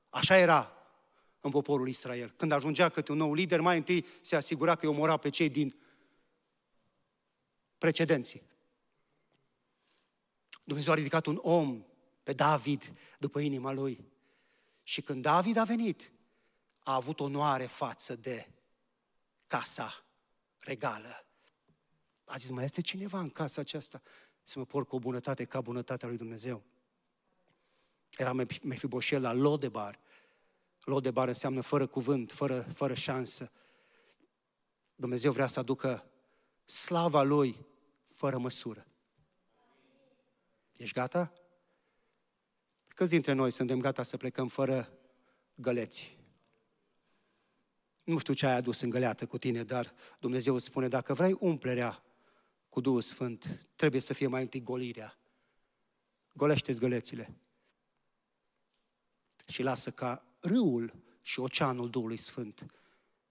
[0.08, 0.72] Așa era
[1.40, 2.34] în poporul Israel.
[2.36, 5.48] Când ajungea câte un nou lider, mai întâi se asigura că îi omora pe cei
[5.48, 5.74] din
[7.78, 8.42] precedenții.
[10.64, 11.84] Dumnezeu a ridicat un om
[12.22, 14.04] pe David după inima lui.
[14.82, 16.12] Și când David a venit,
[16.86, 18.48] a avut onoare față de
[19.46, 20.04] casa
[20.58, 21.26] regală.
[22.24, 24.02] A zis, mai este cineva în casa aceasta
[24.42, 26.62] să mă porc cu o bunătate ca bunătatea lui Dumnezeu?
[28.16, 28.32] Era
[28.62, 30.00] Mefiboshel la Lodebar.
[30.84, 33.52] Lodebar înseamnă fără cuvânt, fără, fără șansă.
[34.94, 36.10] Dumnezeu vrea să aducă
[36.64, 37.66] slava Lui
[38.14, 38.86] fără măsură.
[40.72, 41.32] Ești gata?
[42.88, 44.98] Câți dintre noi suntem gata să plecăm fără
[45.54, 46.15] găleți?
[48.06, 51.36] Nu știu ce ai adus în găleată cu tine, dar Dumnezeu îți spune, dacă vrei
[51.40, 52.02] umplerea
[52.68, 55.18] cu Duhul Sfânt, trebuie să fie mai întâi golirea.
[56.32, 57.36] Golește-ți gălețile.
[59.46, 62.66] Și lasă ca râul și oceanul Duhului Sfânt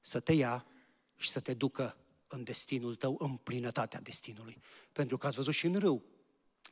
[0.01, 0.65] să te ia
[1.15, 1.97] și să te ducă
[2.27, 4.61] în destinul tău, în plinătatea destinului.
[4.91, 6.03] Pentru că ați văzut și în râu,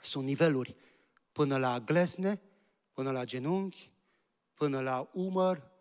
[0.01, 0.75] sunt niveluri
[1.31, 2.41] până la glezne,
[2.91, 3.91] până la genunchi,
[4.53, 5.71] până la umăr,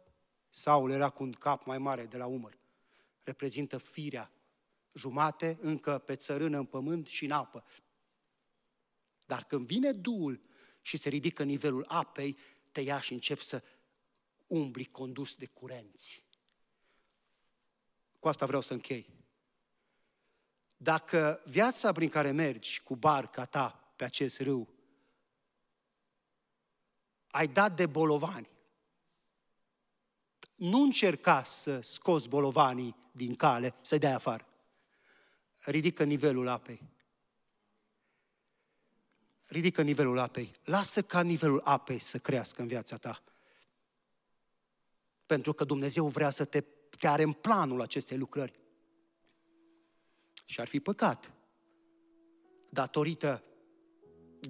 [0.54, 2.58] sau era cu un cap mai mare de la umăr.
[3.22, 4.32] Reprezintă firea
[4.92, 7.64] jumate încă pe țărână în pământ și în apă.
[9.26, 10.40] Dar când vine Duhul
[10.80, 12.38] și se ridică nivelul apei,
[12.72, 13.62] te ia și începi să
[14.46, 16.24] umbli condus de curenți.
[18.18, 19.10] Cu asta vreau să închei.
[20.76, 24.68] Dacă viața prin care mergi cu barca ta pe acest râu,
[27.26, 28.48] ai dat de bolovani,
[30.62, 34.46] nu încerca să scoți bolovanii din cale, să-i dai afară.
[35.58, 36.82] Ridică nivelul apei.
[39.44, 40.52] Ridică nivelul apei.
[40.64, 43.22] Lasă ca nivelul apei să crească în viața ta.
[45.26, 46.60] Pentru că Dumnezeu vrea să te,
[46.98, 48.60] te are în planul acestei lucrări.
[50.44, 51.32] Și ar fi păcat,
[52.70, 53.42] datorită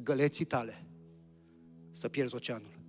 [0.03, 0.87] găleții tale,
[1.93, 2.82] să pierzi oceanul.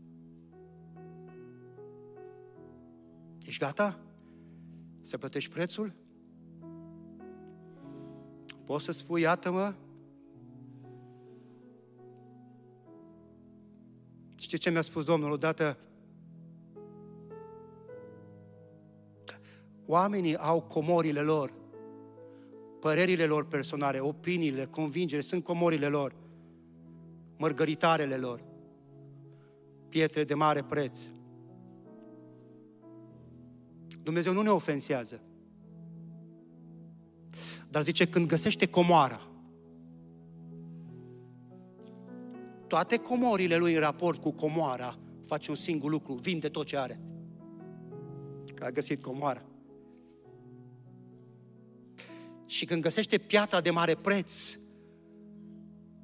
[3.45, 3.99] Ești gata?
[5.01, 5.93] Să plătești prețul?
[8.65, 9.73] Poți să spui, iată-mă?
[14.35, 15.77] Știți ce mi-a spus Domnul odată?
[19.85, 21.53] Oamenii au comorile lor,
[22.79, 26.15] părerile lor personale, opiniile, convingere, sunt comorile lor,
[27.37, 28.43] mărgăritarele lor,
[29.89, 30.99] pietre de mare preț.
[34.03, 35.21] Dumnezeu nu ne ofensează.
[37.69, 39.27] Dar zice, când găsește comoara,
[42.67, 47.01] toate comorile lui în raport cu comoara face un singur lucru, vinde tot ce are.
[48.53, 49.45] Că a găsit comoara.
[52.45, 54.57] Și când găsește piatra de mare preț,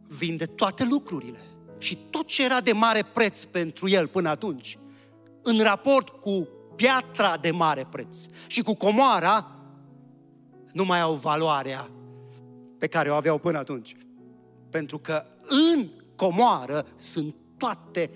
[0.08, 1.40] vinde toate lucrurile.
[1.78, 4.78] Și tot ce era de mare preț pentru el până atunci,
[5.42, 6.48] în raport cu
[6.80, 8.16] piatra de mare preț
[8.48, 9.52] și cu comoara,
[10.72, 11.90] nu mai au valoarea
[12.78, 13.96] pe care o aveau până atunci.
[14.70, 15.26] Pentru că
[15.74, 18.10] în comoară sunt toate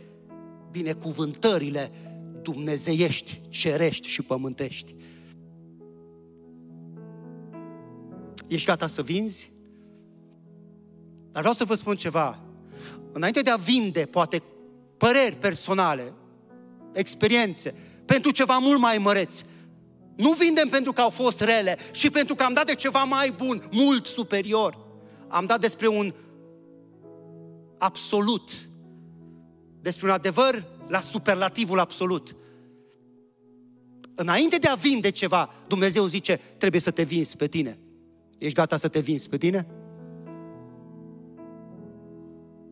[0.72, 1.92] binecuvântările
[2.42, 4.96] dumnezeiești, cerești și pământești.
[8.48, 9.52] Ești gata să vinzi?
[11.32, 12.40] Dar vreau să vă spun ceva.
[13.12, 14.44] Înainte de a vinde, poate,
[14.98, 16.14] păreri personale,
[16.94, 17.76] experiențe,
[18.14, 19.44] pentru ceva mult mai măreți,
[20.16, 23.32] nu vindem pentru că au fost rele și pentru că am dat de ceva mai
[23.38, 24.78] bun, mult superior.
[25.28, 26.14] Am dat despre un
[27.78, 28.70] absolut,
[29.82, 32.36] despre un adevăr la superlativul absolut.
[34.16, 37.80] Înainte de a vinde ceva, Dumnezeu zice, trebuie să te vinzi pe tine.
[38.38, 39.68] Ești gata să te vinzi pe tine?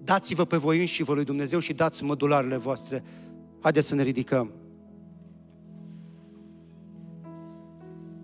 [0.04, 3.04] Dați-vă pe voi și vă lui Dumnezeu și dați mădularele voastre.
[3.62, 4.61] Haideți să ne ridicăm.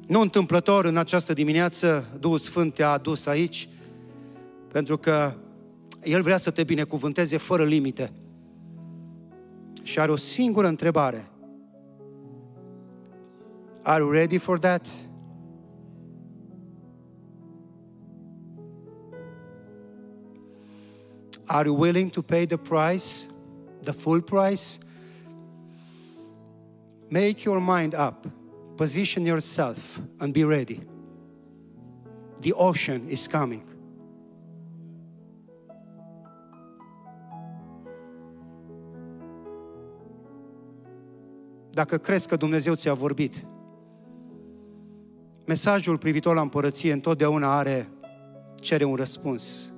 [0.08, 3.70] Nu întâmplător în această dimineață Duhul Sfânt te-a adus aici
[4.72, 5.34] pentru că
[6.04, 8.12] El vrea să te binecuvânteze fără limite.
[9.84, 11.30] Și are o singură întrebare.
[13.82, 14.88] Are you ready for that?
[21.46, 23.28] Are you willing to pay the price,
[23.82, 24.78] the full price?
[27.10, 28.32] Make your mind up.
[28.78, 30.80] Position yourself and be ready.
[32.42, 33.64] The ocean is coming.
[41.70, 43.46] Dacă crezi că Dumnezeu ți-a vorbit,
[45.46, 47.90] mesajul privitor la împărăție întotdeauna are,
[48.56, 49.72] cere un răspuns.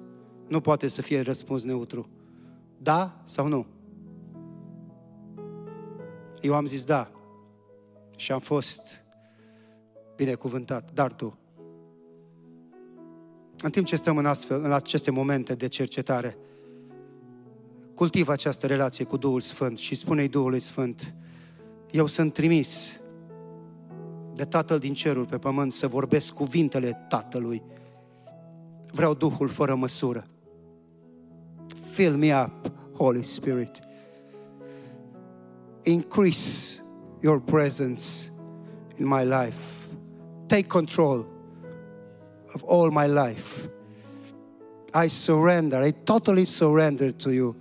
[0.47, 2.09] Nu poate să fie răspuns neutru.
[2.77, 3.65] Da sau nu?
[6.41, 7.11] Eu am zis da
[8.19, 9.03] și am fost
[10.15, 11.37] binecuvântat, dar tu.
[13.61, 16.37] În timp ce stăm în, astfel, în aceste momente de cercetare,
[17.95, 21.13] cultivă această relație cu Duhul Sfânt și spune-i Duhului Sfânt,
[21.91, 22.91] eu sunt trimis
[24.33, 27.63] de Tatăl din cerul pe pământ să vorbesc cuvintele Tatălui.
[28.91, 30.27] Vreau Duhul fără măsură.
[31.91, 33.79] Fill me up, Holy Spirit.
[35.83, 36.79] Increase
[37.21, 38.29] your presence
[38.97, 39.87] in my life.
[40.47, 41.25] Take control
[42.53, 43.67] of all my life.
[44.93, 47.55] I surrender, I totally surrender to you.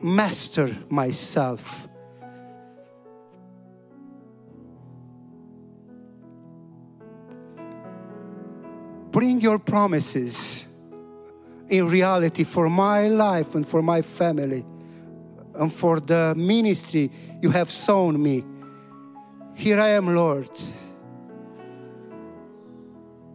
[0.00, 1.88] Master myself.
[9.10, 10.64] Bring your promises
[11.68, 14.64] in reality for my life and for my family.
[15.58, 18.44] And for the ministry you have sown me.
[19.54, 20.50] Here I am, Lord.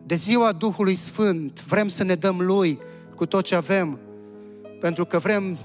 [0.05, 2.79] De ziua Duhului Sfânt vrem să ne dăm Lui
[3.15, 3.99] cu tot ce avem,
[4.79, 5.57] pentru că vrem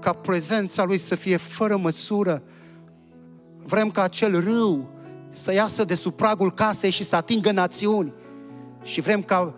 [0.00, 2.42] ca prezența Lui să fie fără măsură.
[3.56, 4.88] Vrem ca acel râu
[5.30, 8.12] să iasă de sub pragul casei și să atingă națiuni.
[8.82, 9.54] Și vrem ca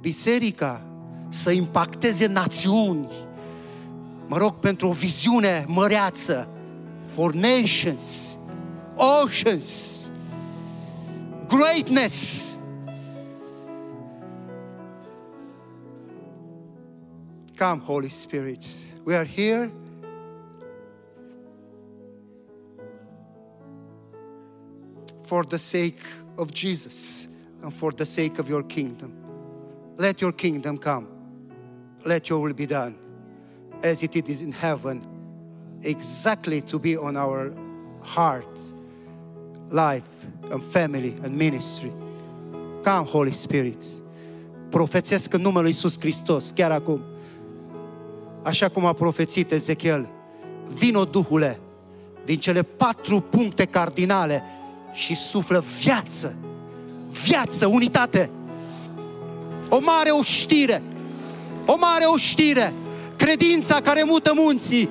[0.00, 0.82] biserica
[1.28, 3.08] să impacteze națiuni.
[4.30, 6.48] Mă rog pentru o viziune măreață.
[7.06, 8.38] For nations,
[8.96, 10.10] oceans,
[11.48, 12.48] greatness.
[17.56, 18.62] Come, Holy Spirit.
[19.04, 19.70] We are here.
[25.22, 26.00] For the sake
[26.34, 27.28] of Jesus
[27.62, 29.10] and for the sake of your kingdom.
[29.96, 31.06] Let your kingdom come.
[32.02, 33.09] Let your will be done
[33.82, 35.02] as it is in heaven,
[35.80, 37.52] exactly to be on our
[38.00, 38.74] hearts,
[39.68, 40.04] life,
[40.50, 41.92] and family and ministry.
[42.82, 43.82] Come, Holy Spirit.
[44.70, 47.00] Profețesc în numele Lui Iisus Hristos, chiar acum.
[48.42, 50.08] Așa cum a profețit Ezechiel.
[50.74, 51.60] Vino, Duhule,
[52.24, 54.42] din cele patru puncte cardinale
[54.92, 56.34] și suflă viață,
[57.24, 58.30] viață, unitate.
[59.68, 60.82] O mare oștire,
[61.66, 62.74] o mare oștire,
[63.20, 64.90] credința care mută munții,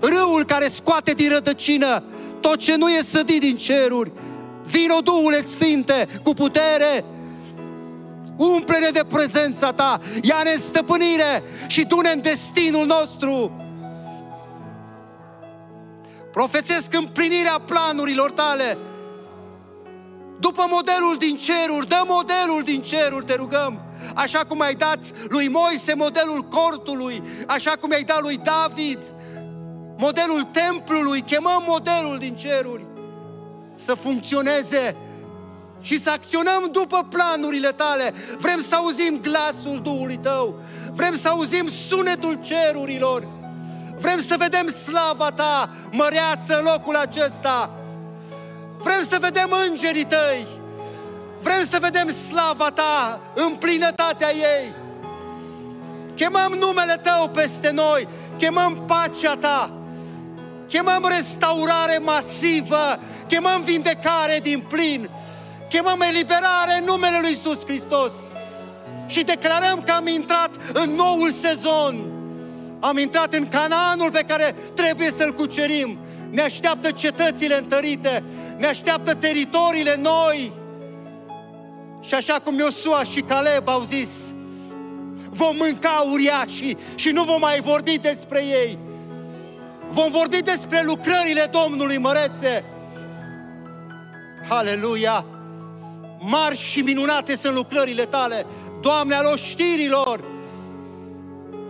[0.00, 2.02] râul care scoate din rădăcină
[2.40, 4.12] tot ce nu e sădit din ceruri.
[4.64, 7.04] Vino, Duhule Sfinte, cu putere,
[8.36, 13.52] umple-ne de prezența Ta, ia-ne în stăpânire și du-ne în destinul nostru.
[16.32, 18.78] Profețesc împlinirea planurilor Tale,
[20.40, 23.85] după modelul din ceruri, dă modelul din ceruri, te rugăm.
[24.16, 24.98] Așa cum ai dat
[25.28, 28.98] lui Moise modelul cortului, așa cum ai dat lui David
[29.96, 32.84] modelul templului, chemăm modelul din ceruri
[33.74, 34.96] să funcționeze
[35.80, 38.14] și să acționăm după planurile tale.
[38.38, 40.60] Vrem să auzim glasul Duhului tău,
[40.92, 43.28] vrem să auzim sunetul cerurilor,
[43.98, 47.70] vrem să vedem slava ta măreață în locul acesta.
[48.78, 50.55] Vrem să vedem îngerii tăi.
[51.46, 54.74] Vrem să vedem slava ta în plinătatea ei.
[56.14, 58.08] Chemăm numele tău peste noi.
[58.38, 59.70] Chemăm pacea ta.
[60.68, 62.98] Chemăm restaurare masivă.
[63.26, 65.10] Chemăm vindecare din plin.
[65.68, 68.12] Chemăm eliberare în numele Lui Iisus Hristos.
[69.06, 72.12] Și declarăm că am intrat în noul sezon.
[72.80, 75.98] Am intrat în Canaanul pe care trebuie să-l cucerim.
[76.30, 78.24] Ne așteaptă cetățile întărite,
[78.56, 80.64] ne așteaptă teritoriile noi.
[82.06, 84.08] Și așa cum Iosua și Caleb au zis,
[85.30, 88.78] vom mânca uriașii și nu vom mai vorbi despre ei.
[89.90, 92.64] Vom vorbi despre lucrările Domnului mărețe.
[94.48, 95.24] Aleluia!
[96.18, 98.46] Mari și minunate sunt lucrările tale,
[98.80, 100.24] Doamne al oștirilor!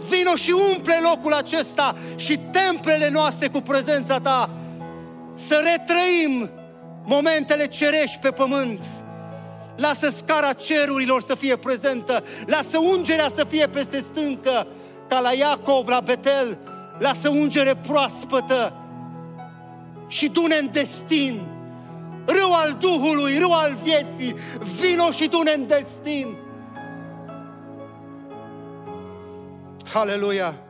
[0.09, 4.51] Vino și umple locul acesta și templele noastre cu prezența ta.
[5.34, 6.51] Să retrăim
[7.05, 8.82] momentele cerești pe pământ.
[9.77, 14.66] Lasă scara cerurilor să fie prezentă, lasă ungerea să fie peste stâncă,
[15.09, 16.59] ca la Iacov, la Betel,
[16.99, 18.72] lasă ungere proaspătă
[20.07, 21.47] și du în destin.
[22.27, 24.35] Râu al Duhului, râu al vieții,
[24.81, 26.37] vino și du în destin.
[29.95, 30.61] Aleluia!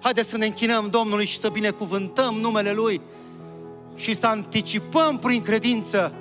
[0.00, 3.00] Haideți să ne închinăm Domnului și să binecuvântăm numele Lui
[3.94, 6.12] și să anticipăm prin credință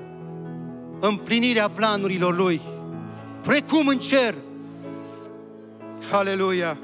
[1.00, 2.62] împlinirea planurilor Lui,
[3.42, 4.36] precum în cer.
[6.12, 6.78] Aleluia!